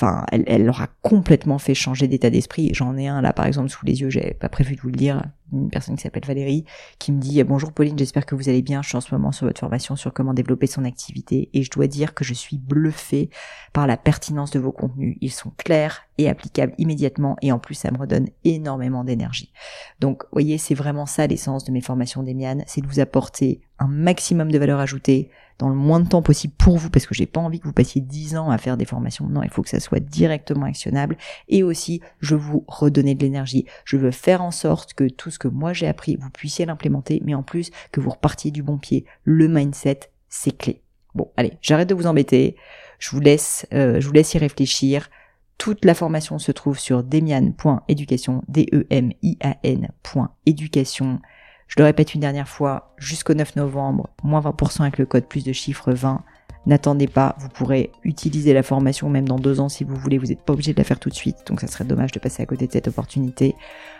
enfin, 0.00 0.24
elle, 0.30 0.44
elle 0.46 0.64
leur 0.64 0.80
a 0.80 0.86
complètement 1.02 1.58
fait 1.58 1.74
changer 1.74 2.06
d'état 2.06 2.30
d'esprit. 2.30 2.70
J'en 2.72 2.96
ai 2.96 3.08
un 3.08 3.20
là, 3.20 3.32
par 3.32 3.46
exemple, 3.46 3.68
sous 3.68 3.84
les 3.84 4.00
yeux, 4.00 4.10
j'avais 4.10 4.32
pas 4.32 4.48
prévu 4.48 4.76
de 4.76 4.80
vous 4.80 4.90
le 4.90 4.96
dire, 4.96 5.24
une 5.52 5.70
personne 5.70 5.96
qui 5.96 6.02
s'appelle 6.02 6.24
Valérie, 6.24 6.64
qui 7.00 7.10
me 7.10 7.18
dit 7.18 7.42
bonjour 7.42 7.72
Pauline, 7.72 7.98
j'espère 7.98 8.24
que 8.24 8.36
vous 8.36 8.48
allez 8.48 8.62
bien. 8.62 8.80
Je 8.82 8.88
suis 8.88 8.96
en 8.96 9.00
ce 9.00 9.12
moment 9.12 9.32
sur 9.32 9.46
votre 9.46 9.58
formation 9.58 9.96
sur 9.96 10.12
comment 10.12 10.34
développer 10.34 10.68
son 10.68 10.84
activité 10.84 11.50
et 11.52 11.64
je 11.64 11.70
dois 11.70 11.88
dire 11.88 12.14
que 12.14 12.22
je 12.22 12.34
suis 12.34 12.58
bluffée 12.58 13.30
par 13.72 13.88
la 13.88 13.96
pertinence 13.96 14.52
de 14.52 14.60
vos 14.60 14.72
contenus. 14.72 15.16
Ils 15.20 15.32
sont 15.32 15.52
clairs 15.56 16.02
et 16.16 16.28
applicables 16.28 16.74
immédiatement 16.78 17.36
et 17.42 17.50
en 17.50 17.58
plus 17.58 17.74
ça 17.74 17.90
me 17.90 17.98
redonne 17.98 18.28
énormément 18.44 19.02
d'énergie. 19.02 19.52
Donc, 19.98 20.22
voyez, 20.30 20.58
c'est 20.58 20.74
vraiment 20.74 21.06
ça 21.06 21.26
l'essence 21.26 21.64
de 21.64 21.72
mes 21.72 21.80
formations 21.80 22.22
d'Emian, 22.22 22.62
c'est 22.66 22.82
de 22.82 22.86
vous 22.86 23.00
apporter 23.00 23.62
un 23.80 23.88
maximum 23.88 24.52
de 24.52 24.58
valeur 24.58 24.78
ajoutée 24.78 25.30
dans 25.58 25.68
le 25.68 25.74
moins 25.74 26.00
de 26.00 26.08
temps 26.08 26.22
possible 26.22 26.54
pour 26.56 26.76
vous, 26.76 26.88
parce 26.88 27.06
que 27.06 27.14
j'ai 27.14 27.26
pas 27.26 27.40
envie 27.40 27.58
que 27.58 27.66
vous 27.66 27.72
passiez 27.72 28.00
10 28.00 28.36
ans 28.36 28.50
à 28.50 28.58
faire 28.58 28.76
des 28.76 28.84
formations. 28.84 29.26
Non, 29.26 29.42
il 29.42 29.50
faut 29.50 29.62
que 29.62 29.68
ça 29.68 29.80
soit 29.80 30.00
directement 30.00 30.66
actionnable. 30.66 31.16
Et 31.48 31.62
aussi, 31.62 32.00
je 32.20 32.36
vous 32.36 32.64
redonner 32.68 33.14
de 33.14 33.22
l'énergie. 33.22 33.66
Je 33.84 33.96
veux 33.96 34.12
faire 34.12 34.42
en 34.42 34.52
sorte 34.52 34.94
que 34.94 35.08
tout 35.08 35.30
ce 35.30 35.38
que 35.38 35.48
moi 35.48 35.72
j'ai 35.72 35.88
appris, 35.88 36.16
vous 36.16 36.30
puissiez 36.30 36.64
l'implémenter, 36.64 37.20
mais 37.24 37.34
en 37.34 37.42
plus 37.42 37.70
que 37.90 38.00
vous 38.00 38.10
repartiez 38.10 38.50
du 38.50 38.62
bon 38.62 38.78
pied. 38.78 39.04
Le 39.24 39.48
mindset, 39.48 40.00
c'est 40.28 40.56
clé. 40.56 40.82
Bon, 41.14 41.30
allez, 41.36 41.54
j'arrête 41.60 41.88
de 41.88 41.94
vous 41.94 42.06
embêter. 42.06 42.56
Je 42.98 43.10
vous 43.10 43.20
laisse, 43.20 43.66
euh, 43.72 44.00
je 44.00 44.06
vous 44.06 44.12
laisse 44.12 44.34
y 44.34 44.38
réfléchir. 44.38 45.10
Toute 45.56 45.84
la 45.84 45.94
formation 45.94 46.38
se 46.38 46.52
trouve 46.52 46.78
sur 46.78 47.02
demian.education, 47.02 48.42
D-E-M-I-A-N.education. 48.46 51.20
Je 51.68 51.74
le 51.76 51.84
répète 51.84 52.14
une 52.14 52.22
dernière 52.22 52.48
fois, 52.48 52.94
jusqu'au 52.96 53.34
9 53.34 53.56
novembre, 53.56 54.08
moins 54.22 54.40
20% 54.40 54.80
avec 54.80 54.98
le 54.98 55.06
code 55.06 55.26
plus 55.26 55.44
de 55.44 55.52
chiffre 55.52 55.92
20. 55.92 56.22
N'attendez 56.66 57.06
pas, 57.06 57.36
vous 57.38 57.48
pourrez 57.50 57.92
utiliser 58.04 58.52
la 58.52 58.62
formation 58.62 59.08
même 59.10 59.28
dans 59.28 59.38
deux 59.38 59.60
ans 59.60 59.68
si 59.68 59.84
vous 59.84 59.94
voulez, 59.94 60.18
vous 60.18 60.26
n'êtes 60.26 60.42
pas 60.42 60.54
obligé 60.54 60.72
de 60.72 60.78
la 60.78 60.84
faire 60.84 60.98
tout 60.98 61.08
de 61.08 61.14
suite, 61.14 61.36
donc 61.46 61.60
ça 61.60 61.66
serait 61.66 61.84
dommage 61.84 62.12
de 62.12 62.18
passer 62.18 62.42
à 62.42 62.46
côté 62.46 62.66
de 62.66 62.72
cette 62.72 62.88
opportunité. 62.88 63.54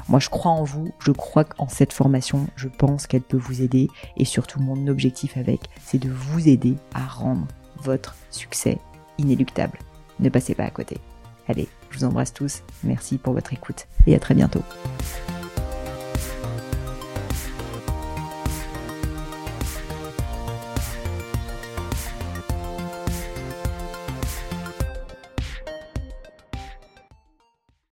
Moi 0.09 0.19
je 0.19 0.29
crois 0.29 0.51
en 0.51 0.65
vous, 0.65 0.93
je 0.99 1.13
crois 1.13 1.45
qu'en 1.45 1.69
cette 1.69 1.93
formation, 1.93 2.47
je 2.57 2.69
pense 2.69 3.07
qu'elle 3.07 3.23
peut 3.23 3.39
vous 3.39 3.63
aider, 3.63 3.89
et 4.17 4.25
surtout 4.25 4.61
mon 4.61 4.87
objectif 4.87 5.37
avec, 5.37 5.61
c'est 5.83 5.99
de 5.99 6.11
vous 6.11 6.49
aider 6.49 6.75
à 6.95 7.07
rendre 7.07 7.47
votre 7.83 8.17
succès 8.31 8.79
inéluctable. 9.19 9.79
Ne 10.21 10.31
passez 10.31 10.55
pas 10.55 10.65
à 10.65 10.71
côté. 10.71 10.99
Allez, 11.49 11.69
je 11.91 11.99
vous 11.99 12.05
embrasse 12.05 12.35
tous, 12.35 12.63
merci 12.83 13.19
pour 13.19 13.35
votre 13.35 13.53
écoute, 13.53 13.87
et 14.07 14.15
à 14.15 14.19
très 14.19 14.35
bientôt. 14.35 14.63